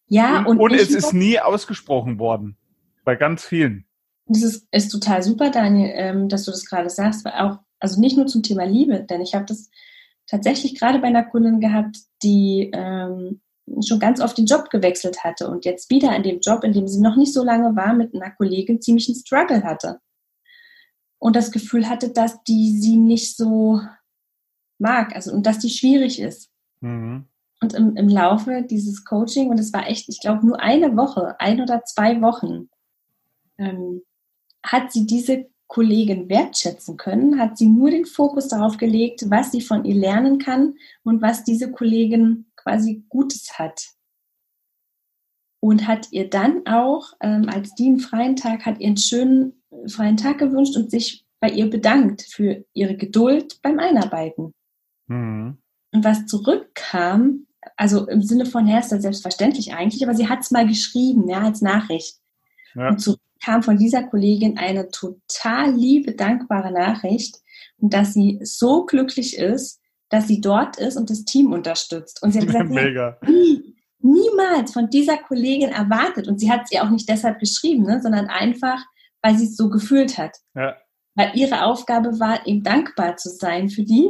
Ja, 0.07 0.45
und, 0.45 0.59
und 0.59 0.73
es 0.73 0.91
ist 0.91 1.13
nie 1.13 1.39
ausgesprochen 1.39 2.19
worden. 2.19 2.57
Bei 3.03 3.15
ganz 3.15 3.43
vielen. 3.43 3.85
Das 4.27 4.41
ist, 4.41 4.67
ist 4.71 4.89
total 4.89 5.21
super, 5.21 5.51
Daniel, 5.51 5.91
ähm, 5.93 6.29
dass 6.29 6.45
du 6.45 6.51
das 6.51 6.65
gerade 6.65 6.89
sagst, 6.89 7.25
weil 7.25 7.33
auch, 7.33 7.59
also 7.79 7.99
nicht 7.99 8.17
nur 8.17 8.27
zum 8.27 8.43
Thema 8.43 8.65
Liebe, 8.65 9.03
denn 9.03 9.21
ich 9.21 9.35
habe 9.35 9.45
das 9.45 9.69
tatsächlich 10.27 10.77
gerade 10.79 10.99
bei 10.99 11.07
einer 11.07 11.23
Kundin 11.23 11.59
gehabt, 11.59 11.97
die 12.23 12.71
ähm, 12.73 13.41
schon 13.85 13.99
ganz 13.99 14.21
oft 14.21 14.37
den 14.37 14.45
Job 14.45 14.69
gewechselt 14.69 15.23
hatte 15.23 15.49
und 15.49 15.65
jetzt 15.65 15.89
wieder 15.89 16.11
an 16.11 16.23
dem 16.23 16.39
Job, 16.39 16.63
in 16.63 16.73
dem 16.73 16.87
sie 16.87 17.01
noch 17.01 17.15
nicht 17.15 17.33
so 17.33 17.43
lange 17.43 17.75
war, 17.75 17.93
mit 17.93 18.13
einer 18.13 18.31
Kollegin 18.31 18.81
ziemlich 18.81 19.07
einen 19.07 19.17
Struggle 19.17 19.63
hatte. 19.63 19.99
Und 21.19 21.35
das 21.35 21.51
Gefühl 21.51 21.89
hatte, 21.89 22.09
dass 22.09 22.43
die 22.43 22.79
sie 22.79 22.97
nicht 22.97 23.35
so 23.35 23.81
mag, 24.77 25.15
also 25.15 25.31
und 25.31 25.45
dass 25.45 25.59
die 25.59 25.69
schwierig 25.69 26.19
ist. 26.19 26.49
Mhm. 26.81 27.25
Und 27.65 27.73
im, 27.73 27.95
im 27.95 28.10
Laufe 28.10 28.62
dieses 28.62 29.06
Coaching, 29.06 29.49
und 29.49 29.60
es 29.60 29.73
war 29.73 29.88
echt, 29.88 30.08
ich 30.08 30.19
glaube, 30.19 30.45
nur 30.45 30.60
eine 30.60 30.95
Woche, 30.95 31.36
ein 31.39 31.62
oder 31.62 31.84
zwei 31.84 32.21
Wochen, 32.21 32.69
ähm, 33.58 34.04
hat 34.63 34.91
sie 34.91 35.08
diese 35.08 35.47
Kollegin 35.65 36.30
wertschätzen 36.30 36.95
können, 36.95 37.39
hat 37.39 37.58
sie 37.58 37.65
nur 37.65 37.89
den 37.89 38.06
Fokus 38.06 38.49
darauf 38.49 38.78
gelegt, 38.78 39.32
was 39.32 39.51
sie 39.51 39.62
von 39.62 39.84
ihr 39.84 39.95
lernen 39.95 40.38
kann 40.38 40.75
und 41.01 41.23
was 41.23 41.43
diese 41.43 41.71
Kollegin 41.71 42.45
quasi 42.56 43.04
Gutes 43.10 43.58
hat. 43.58 43.88
Und 45.60 45.88
hat 45.88 46.12
ihr 46.12 46.30
dann 46.30 46.67
auch, 46.67 47.13
ähm, 47.19 47.49
als 47.49 47.73
die 47.73 47.88
einen 47.88 47.99
freien 47.99 48.36
Tag, 48.36 48.67
hat 48.67 48.80
ihr 48.80 48.88
einen 48.89 48.97
schönen 48.97 49.63
äh, 49.71 49.89
freien 49.89 50.17
Tag 50.17 50.38
gewünscht 50.38 50.78
und 50.78 50.91
sich 50.91 51.25
bei 51.39 51.49
ihr 51.49 51.67
bedankt 51.67 52.21
für 52.21 52.63
ihre 52.73 52.95
Geduld 52.95 53.60
beim 53.63 53.80
Einarbeiten. 53.80 54.54
Mhm. 55.08 55.58
Und 55.95 56.04
was 56.04 56.25
zurückkam, 56.25 57.47
also 57.78 58.08
im 58.08 58.21
Sinne 58.21 58.45
von, 58.45 58.67
ja, 58.67 58.80
ist 58.80 58.91
das 58.91 59.01
selbstverständlich 59.01 59.73
eigentlich, 59.73 60.04
aber 60.04 60.15
sie 60.15 60.30
hat 60.30 60.41
es 60.41 60.51
mal 60.51 60.67
geschrieben, 60.67 61.28
ja, 61.28 61.41
als 61.41 61.62
Nachricht. 61.62 62.17
Ja. 62.75 62.89
Und 62.89 62.99
zurückkam 62.99 63.63
von 63.63 63.78
dieser 63.78 64.04
Kollegin 64.04 64.58
eine 64.58 64.89
total 64.89 65.73
liebe, 65.73 66.13
dankbare 66.13 66.71
Nachricht 66.71 67.38
und 67.78 67.93
dass 67.93 68.13
sie 68.13 68.39
so 68.43 68.86
glücklich 68.86 69.38
ist, 69.38 69.80
dass 70.10 70.28
sie 70.28 70.41
dort 70.41 70.78
ist 70.78 70.97
und 70.97 71.10
das 71.10 71.25
Team 71.25 71.51
unterstützt. 71.51 72.21
Und 72.21 72.32
sie 72.32 72.39
hat 72.39 72.47
gesagt, 72.47 72.69
Mega. 72.71 73.17
Nie, 73.25 73.75
niemals 73.99 74.71
von 74.71 74.89
dieser 74.89 75.17
Kollegin 75.17 75.69
erwartet. 75.69 76.28
Und 76.28 76.39
sie 76.39 76.51
hat 76.51 76.67
sie 76.67 76.80
auch 76.80 76.89
nicht 76.89 77.10
deshalb 77.10 77.39
geschrieben, 77.39 77.84
ne, 77.84 78.01
sondern 78.01 78.28
einfach, 78.28 78.84
weil 79.21 79.38
sie 79.38 79.45
es 79.45 79.58
so 79.58 79.69
gefühlt 79.69 80.17
hat. 80.17 80.38
Ja. 80.54 80.75
Weil 81.15 81.32
ihre 81.36 81.63
Aufgabe 81.63 82.19
war, 82.19 82.45
eben 82.45 82.63
dankbar 82.63 83.17
zu 83.17 83.30
sein 83.30 83.69
für 83.69 83.84
die. 83.84 84.10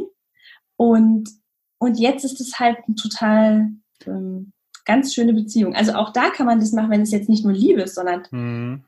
Und, 0.76 1.30
und 1.78 1.98
jetzt 1.98 2.24
ist 2.24 2.40
es 2.40 2.58
halt 2.58 2.78
ein 2.88 2.96
total 2.96 3.70
ähm, 4.06 4.52
ganz 4.84 5.14
schöne 5.14 5.34
Beziehung. 5.34 5.74
Also 5.74 5.92
auch 5.94 6.12
da 6.12 6.30
kann 6.30 6.46
man 6.46 6.60
das 6.60 6.72
machen, 6.72 6.90
wenn 6.90 7.02
es 7.02 7.10
jetzt 7.10 7.28
nicht 7.28 7.44
nur 7.44 7.52
Liebe 7.52 7.82
ist, 7.82 7.94
sondern 7.94 8.22
mhm. 8.30 8.84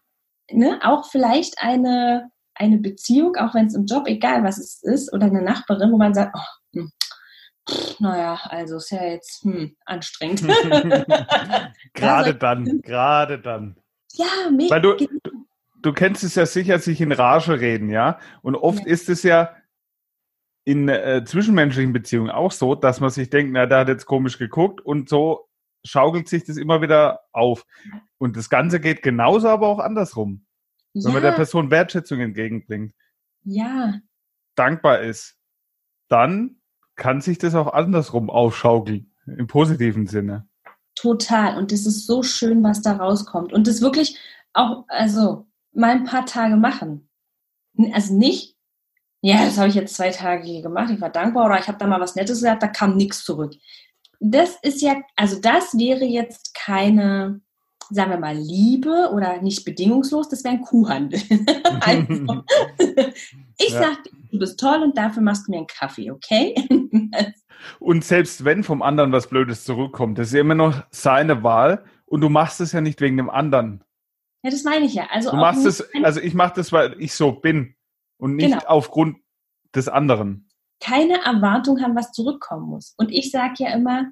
ne, 0.50 0.78
auch 0.82 1.10
vielleicht 1.10 1.60
eine, 1.60 2.30
eine 2.54 2.78
Beziehung, 2.78 3.36
auch 3.36 3.54
wenn 3.54 3.66
es 3.66 3.74
im 3.74 3.86
Job, 3.86 4.06
egal 4.06 4.44
was 4.44 4.58
es 4.58 4.82
ist, 4.82 5.12
oder 5.12 5.26
eine 5.26 5.42
Nachbarin, 5.42 5.92
wo 5.92 5.98
man 5.98 6.14
sagt, 6.14 6.34
oh, 6.36 6.78
hm, 6.78 6.92
naja, 7.98 8.38
also 8.44 8.76
ist 8.76 8.90
ja 8.90 9.04
jetzt 9.04 9.42
hm, 9.42 9.76
anstrengend. 9.84 10.42
gerade 11.94 12.34
dann, 12.34 12.80
gerade 12.82 13.38
dann. 13.38 13.76
Ja, 14.14 14.50
mega. 14.50 14.74
Weil 14.74 14.80
du, 14.80 14.96
du, 14.96 15.08
du, 15.82 15.92
kennst 15.92 16.24
es 16.24 16.34
ja 16.34 16.46
sicher, 16.46 16.78
sich 16.78 17.00
in 17.00 17.12
Rage 17.12 17.60
reden, 17.60 17.90
ja? 17.90 18.18
Und 18.42 18.56
oft 18.56 18.80
ja. 18.80 18.86
ist 18.86 19.08
es 19.08 19.22
ja 19.22 19.54
in 20.68 20.86
äh, 20.90 21.24
zwischenmenschlichen 21.24 21.94
Beziehungen 21.94 22.30
auch 22.30 22.52
so, 22.52 22.74
dass 22.74 23.00
man 23.00 23.08
sich 23.08 23.30
denkt, 23.30 23.52
na, 23.54 23.64
der 23.64 23.78
hat 23.78 23.88
jetzt 23.88 24.04
komisch 24.04 24.36
geguckt 24.36 24.82
und 24.82 25.08
so 25.08 25.48
schaukelt 25.82 26.28
sich 26.28 26.44
das 26.44 26.58
immer 26.58 26.82
wieder 26.82 27.20
auf. 27.32 27.64
Und 28.18 28.36
das 28.36 28.50
Ganze 28.50 28.78
geht 28.78 29.02
genauso, 29.02 29.48
aber 29.48 29.66
auch 29.66 29.78
andersrum. 29.78 30.44
Ja. 30.92 31.06
Wenn 31.06 31.14
man 31.14 31.22
der 31.22 31.32
Person 31.32 31.70
Wertschätzung 31.70 32.20
entgegenbringt. 32.20 32.92
Ja. 33.44 33.94
Dankbar 34.56 35.00
ist. 35.00 35.38
Dann 36.08 36.60
kann 36.96 37.22
sich 37.22 37.38
das 37.38 37.54
auch 37.54 37.72
andersrum 37.72 38.28
aufschaukeln, 38.28 39.14
im 39.24 39.46
positiven 39.46 40.06
Sinne. 40.06 40.50
Total. 40.96 41.56
Und 41.56 41.72
es 41.72 41.86
ist 41.86 42.06
so 42.06 42.22
schön, 42.22 42.62
was 42.62 42.82
da 42.82 42.96
rauskommt. 42.96 43.54
Und 43.54 43.66
das 43.66 43.80
wirklich 43.80 44.18
auch, 44.52 44.84
also 44.88 45.46
mal 45.72 45.92
ein 45.92 46.04
paar 46.04 46.26
Tage 46.26 46.56
machen. 46.56 47.08
Also 47.94 48.12
nicht, 48.14 48.57
ja, 49.20 49.44
das 49.44 49.58
habe 49.58 49.68
ich 49.68 49.74
jetzt 49.74 49.96
zwei 49.96 50.10
Tage 50.10 50.62
gemacht, 50.62 50.90
ich 50.90 51.00
war 51.00 51.10
dankbar 51.10 51.46
oder 51.46 51.58
ich 51.58 51.66
habe 51.66 51.78
da 51.78 51.86
mal 51.86 52.00
was 52.00 52.14
Nettes 52.14 52.38
gesagt, 52.38 52.62
da 52.62 52.68
kam 52.68 52.96
nichts 52.96 53.24
zurück. 53.24 53.52
Das 54.20 54.56
ist 54.62 54.80
ja, 54.80 54.96
also 55.16 55.40
das 55.40 55.76
wäre 55.76 56.04
jetzt 56.04 56.54
keine, 56.54 57.40
sagen 57.90 58.10
wir 58.10 58.18
mal, 58.18 58.36
Liebe 58.36 59.10
oder 59.12 59.40
nicht 59.42 59.64
bedingungslos, 59.64 60.28
das 60.28 60.44
wäre 60.44 60.54
ein 60.54 60.62
Kuhhandel. 60.62 61.20
also, 61.80 62.42
ich 63.58 63.70
ja. 63.70 63.78
sage, 63.78 63.96
du 64.30 64.38
bist 64.38 64.60
toll 64.60 64.82
und 64.82 64.96
dafür 64.96 65.22
machst 65.22 65.46
du 65.46 65.52
mir 65.52 65.58
einen 65.58 65.66
Kaffee, 65.66 66.10
okay? 66.10 66.54
und 67.80 68.04
selbst 68.04 68.44
wenn 68.44 68.62
vom 68.62 68.82
anderen 68.82 69.10
was 69.10 69.28
Blödes 69.28 69.64
zurückkommt, 69.64 70.18
das 70.18 70.28
ist 70.28 70.34
ja 70.34 70.40
immer 70.40 70.54
noch 70.54 70.84
seine 70.90 71.42
Wahl 71.42 71.84
und 72.06 72.20
du 72.20 72.28
machst 72.28 72.60
es 72.60 72.72
ja 72.72 72.80
nicht 72.80 73.00
wegen 73.00 73.16
dem 73.16 73.30
anderen. 73.30 73.82
Ja, 74.44 74.50
das 74.50 74.62
meine 74.62 74.84
ich 74.84 74.94
ja. 74.94 75.08
Also, 75.10 75.30
du 75.30 75.36
machst 75.36 75.66
es, 75.66 75.84
also 76.04 76.20
ich 76.20 76.34
mache 76.34 76.54
das, 76.54 76.72
weil 76.72 76.94
ich 77.00 77.12
so 77.14 77.32
bin 77.32 77.74
und 78.18 78.36
nicht 78.36 78.50
genau. 78.50 78.66
aufgrund 78.66 79.18
des 79.74 79.88
anderen. 79.88 80.48
Keine 80.80 81.24
Erwartung 81.24 81.80
haben, 81.80 81.96
was 81.96 82.12
zurückkommen 82.12 82.68
muss. 82.68 82.94
Und 82.98 83.10
ich 83.10 83.30
sage 83.30 83.54
ja 83.58 83.72
immer, 83.74 84.10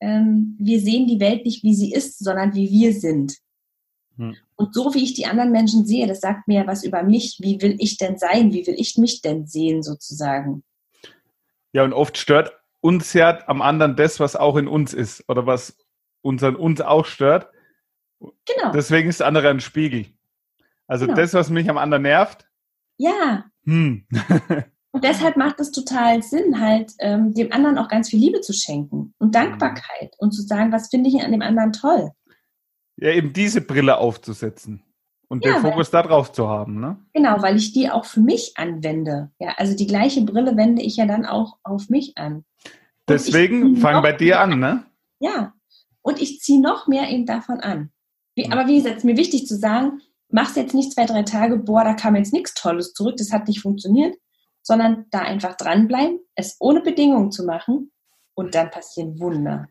ähm, 0.00 0.56
wir 0.60 0.80
sehen 0.80 1.06
die 1.06 1.20
Welt 1.20 1.44
nicht, 1.44 1.62
wie 1.62 1.74
sie 1.74 1.92
ist, 1.92 2.18
sondern 2.18 2.54
wie 2.54 2.70
wir 2.70 2.92
sind. 2.92 3.38
Hm. 4.16 4.36
Und 4.56 4.74
so 4.74 4.94
wie 4.94 5.02
ich 5.02 5.14
die 5.14 5.26
anderen 5.26 5.52
Menschen 5.52 5.86
sehe, 5.86 6.06
das 6.06 6.20
sagt 6.20 6.48
mir 6.48 6.62
ja 6.62 6.66
was 6.66 6.84
über 6.84 7.02
mich. 7.02 7.38
Wie 7.40 7.60
will 7.60 7.76
ich 7.78 7.96
denn 7.96 8.18
sein? 8.18 8.52
Wie 8.52 8.66
will 8.66 8.76
ich 8.78 8.96
mich 8.96 9.20
denn 9.20 9.46
sehen, 9.46 9.82
sozusagen? 9.82 10.64
Ja, 11.72 11.84
und 11.84 11.92
oft 11.92 12.16
stört 12.16 12.52
uns 12.80 13.12
ja 13.12 13.40
am 13.48 13.62
anderen 13.62 13.96
das, 13.96 14.20
was 14.20 14.36
auch 14.36 14.56
in 14.56 14.68
uns 14.68 14.94
ist 14.94 15.28
oder 15.28 15.46
was 15.46 15.76
uns 16.22 16.42
an 16.42 16.56
uns 16.56 16.80
auch 16.80 17.04
stört. 17.04 17.50
Genau. 18.20 18.72
Deswegen 18.72 19.08
ist 19.08 19.20
der 19.20 19.26
andere 19.26 19.50
ein 19.50 19.60
Spiegel. 19.60 20.06
Also 20.86 21.06
genau. 21.06 21.16
das, 21.16 21.34
was 21.34 21.50
mich 21.50 21.68
am 21.68 21.78
anderen 21.78 22.02
nervt. 22.02 22.48
Ja. 22.96 23.44
Hm. 23.64 24.06
und 24.92 25.04
deshalb 25.04 25.36
macht 25.36 25.60
es 25.60 25.70
total 25.70 26.22
Sinn, 26.22 26.60
halt 26.60 26.92
ähm, 26.98 27.34
dem 27.34 27.52
anderen 27.52 27.78
auch 27.78 27.88
ganz 27.88 28.10
viel 28.10 28.20
Liebe 28.20 28.40
zu 28.40 28.52
schenken 28.52 29.14
und 29.18 29.34
Dankbarkeit 29.34 30.14
und 30.18 30.32
zu 30.32 30.42
sagen, 30.42 30.72
was 30.72 30.88
finde 30.88 31.10
ich 31.10 31.22
an 31.22 31.32
dem 31.32 31.42
anderen 31.42 31.72
toll. 31.72 32.10
Ja, 32.96 33.10
eben 33.10 33.32
diese 33.32 33.60
Brille 33.60 33.98
aufzusetzen 33.98 34.82
und 35.28 35.44
ja, 35.44 35.54
den 35.54 35.62
Fokus 35.62 35.90
darauf 35.90 36.32
zu 36.32 36.48
haben, 36.48 36.80
ne? 36.80 36.96
Genau, 37.12 37.42
weil 37.42 37.56
ich 37.56 37.72
die 37.72 37.90
auch 37.90 38.04
für 38.04 38.20
mich 38.20 38.52
anwende. 38.56 39.30
Ja, 39.38 39.54
also 39.56 39.76
die 39.76 39.86
gleiche 39.86 40.22
Brille 40.22 40.56
wende 40.56 40.82
ich 40.82 40.96
ja 40.96 41.06
dann 41.06 41.26
auch 41.26 41.58
auf 41.62 41.88
mich 41.90 42.16
an. 42.16 42.36
Und 42.36 42.44
Deswegen 43.08 43.76
fang 43.76 44.02
bei 44.02 44.12
dir 44.12 44.40
an, 44.40 44.58
ne? 44.58 44.84
Ja, 45.18 45.52
und 46.02 46.22
ich 46.22 46.40
ziehe 46.40 46.60
noch 46.60 46.86
mehr 46.86 47.10
eben 47.10 47.26
davon 47.26 47.60
an. 47.60 47.90
Wie, 48.34 48.50
aber 48.50 48.66
wie 48.66 48.76
gesagt, 48.76 48.96
es 48.96 48.98
ist 48.98 49.04
mir 49.04 49.16
wichtig 49.16 49.46
zu 49.46 49.56
sagen, 49.56 50.00
mach's 50.28 50.56
jetzt 50.56 50.74
nicht 50.74 50.92
zwei, 50.92 51.06
drei 51.06 51.22
Tage, 51.22 51.56
boah, 51.56 51.84
da 51.84 51.94
kam 51.94 52.16
jetzt 52.16 52.32
nichts 52.32 52.54
Tolles 52.54 52.92
zurück, 52.92 53.16
das 53.16 53.32
hat 53.32 53.48
nicht 53.48 53.60
funktioniert, 53.60 54.16
sondern 54.62 55.06
da 55.10 55.20
einfach 55.20 55.56
dranbleiben, 55.56 56.20
es 56.34 56.56
ohne 56.58 56.80
Bedingungen 56.80 57.30
zu 57.30 57.44
machen 57.44 57.92
und 58.34 58.54
dann 58.54 58.70
passieren 58.70 59.18
Wunder. 59.20 59.68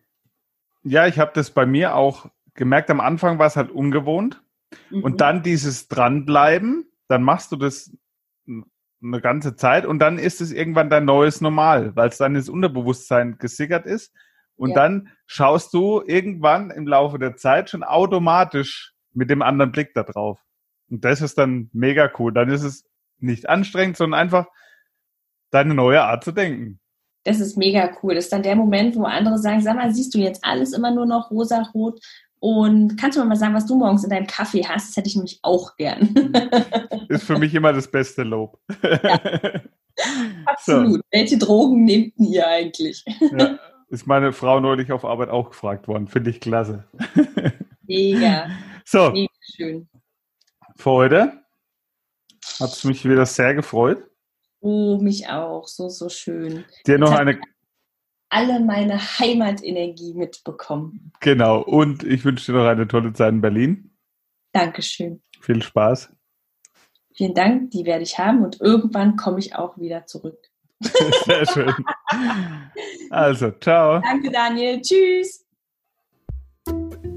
Ja, 0.84 1.08
ich 1.08 1.20
habe 1.20 1.32
das 1.34 1.52
bei 1.52 1.66
mir 1.66 1.96
auch 1.96 2.28
gemerkt, 2.54 2.90
am 2.90 3.02
Anfang 3.02 3.40
war 3.40 3.48
es 3.48 3.56
halt 3.56 3.72
ungewohnt. 3.72 4.42
Mhm. 4.90 5.04
Und 5.04 5.22
dann 5.22 5.44
dieses 5.44 5.88
Dranbleiben, 5.88 6.86
dann 7.08 7.24
machst 7.24 7.52
du 7.52 7.56
das 7.56 7.92
eine 8.48 9.22
ganze 9.22 9.56
Zeit 9.56 9.86
und 9.86 10.00
dann 10.00 10.18
ist 10.18 10.42
es 10.42 10.52
irgendwann 10.52 10.90
dein 10.90 11.06
neues 11.06 11.42
Normal, 11.42 11.96
weil 11.96 12.10
es 12.10 12.18
dann 12.18 12.36
ins 12.36 12.50
Unterbewusstsein 12.50 13.38
gesickert 13.38 13.86
ist. 13.86 14.14
Und 14.56 14.70
ja. 14.70 14.76
dann 14.76 15.10
schaust 15.28 15.74
du 15.74 16.02
irgendwann 16.06 16.72
im 16.72 16.88
Laufe 16.88 17.20
der 17.20 17.36
Zeit 17.36 17.70
schon 17.70 17.84
automatisch 17.84 18.95
mit 19.16 19.30
dem 19.30 19.42
anderen 19.42 19.72
Blick 19.72 19.94
da 19.94 20.04
drauf. 20.04 20.40
Und 20.90 21.04
das 21.04 21.22
ist 21.22 21.38
dann 21.38 21.70
mega 21.74 22.12
cool. 22.20 22.34
Dann 22.34 22.50
ist 22.50 22.64
es 22.64 22.86
nicht 23.20 23.50
anstrengend, 23.50 23.98
sondern 23.98 24.20
einfach 24.20 24.48
deine 25.52 25.74
neue 25.74 26.04
Art 26.04 26.24
zu 26.24 26.32
denken. 26.32 26.80
Das 27.24 27.40
ist 27.40 27.58
mega 27.58 27.90
cool. 28.04 28.14
Das 28.14 28.26
ist 28.26 28.34
dann 28.34 28.44
der 28.44 28.56
Moment, 28.56 28.96
wo 28.96 29.04
andere 29.04 29.40
sagen, 29.40 29.62
sag 29.62 29.76
mal, 29.76 29.94
siehst 29.94 30.14
du 30.14 30.20
jetzt 30.20 30.44
alles 30.44 30.74
immer 30.74 30.92
nur 30.92 31.08
noch 31.08 31.32
rosa-rot? 31.32 32.00
Und 32.40 32.98
kannst 32.98 33.18
du 33.18 33.22
mir 33.22 33.30
mal 33.30 33.36
sagen, 33.36 33.56
was 33.56 33.66
du 33.66 33.76
morgens 33.76 34.04
in 34.04 34.12
deinem 34.12 34.28
Kaffee 34.28 34.64
hast? 34.64 34.90
Das 34.90 34.98
hätte 34.98 35.10
ich 35.10 35.16
nämlich 35.16 35.40
auch 35.42 35.76
gern. 35.78 36.14
Ist 37.10 37.24
für 37.24 37.40
mich 37.40 37.56
immer 37.56 37.74
das 37.74 37.90
beste 37.90 38.22
Lob. 38.22 38.60
Ja. 38.84 39.20
Absolut. 40.46 40.98
So. 40.98 41.02
Welche 41.12 41.38
Drogen 41.38 41.86
nehmt 41.86 42.14
ihr 42.18 42.48
eigentlich? 42.48 43.04
Ja, 43.38 43.58
ist 43.90 44.08
meine 44.08 44.34
Frau 44.34 44.60
neulich 44.60 44.92
auf 44.92 45.06
Arbeit 45.06 45.30
auch 45.30 45.52
gefragt 45.52 45.88
worden. 45.88 46.08
Finde 46.08 46.30
ich 46.32 46.42
klasse. 46.42 46.84
Mega. 47.88 48.50
So. 48.86 49.14
Schön. 49.42 49.90
Für 50.76 50.92
heute 50.92 51.44
hat 52.60 52.72
es 52.72 52.84
mich 52.84 53.04
wieder 53.04 53.26
sehr 53.26 53.56
gefreut. 53.56 54.04
Oh, 54.62 55.00
mich 55.02 55.28
auch. 55.28 55.68
So, 55.68 55.90
so 55.90 56.10
schön. 56.10 56.66
Dir 56.86 57.00
noch 57.00 57.12
eine. 57.12 57.40
Alle 58.30 58.60
meine 58.60 59.00
Heimatenergie 59.00 60.14
mitbekommen. 60.14 61.12
Genau. 61.20 61.62
Und 61.62 62.04
ich 62.04 62.26
wünsche 62.26 62.52
dir 62.52 62.58
noch 62.58 62.68
eine 62.68 62.88
tolle 62.88 63.14
Zeit 63.14 63.34
in 63.34 63.42
Berlin. 63.42 63.96
Dankeschön. 64.52 65.22
Viel 65.42 65.62
Spaß. 65.62 66.10
Vielen 67.14 67.34
Dank, 67.34 67.72
die 67.72 67.86
werde 67.86 68.04
ich 68.04 68.20
haben 68.20 68.44
und 68.44 68.60
irgendwann 68.60 69.16
komme 69.16 69.40
ich 69.40 69.56
auch 69.56 69.78
wieder 69.78 70.06
zurück. 70.06 70.38
Sehr 70.82 71.46
schön. 71.46 71.74
Also, 73.10 73.52
ciao. 73.52 74.02
Danke, 74.02 74.32
Daniel. 74.32 74.82
Tschüss. 74.82 75.45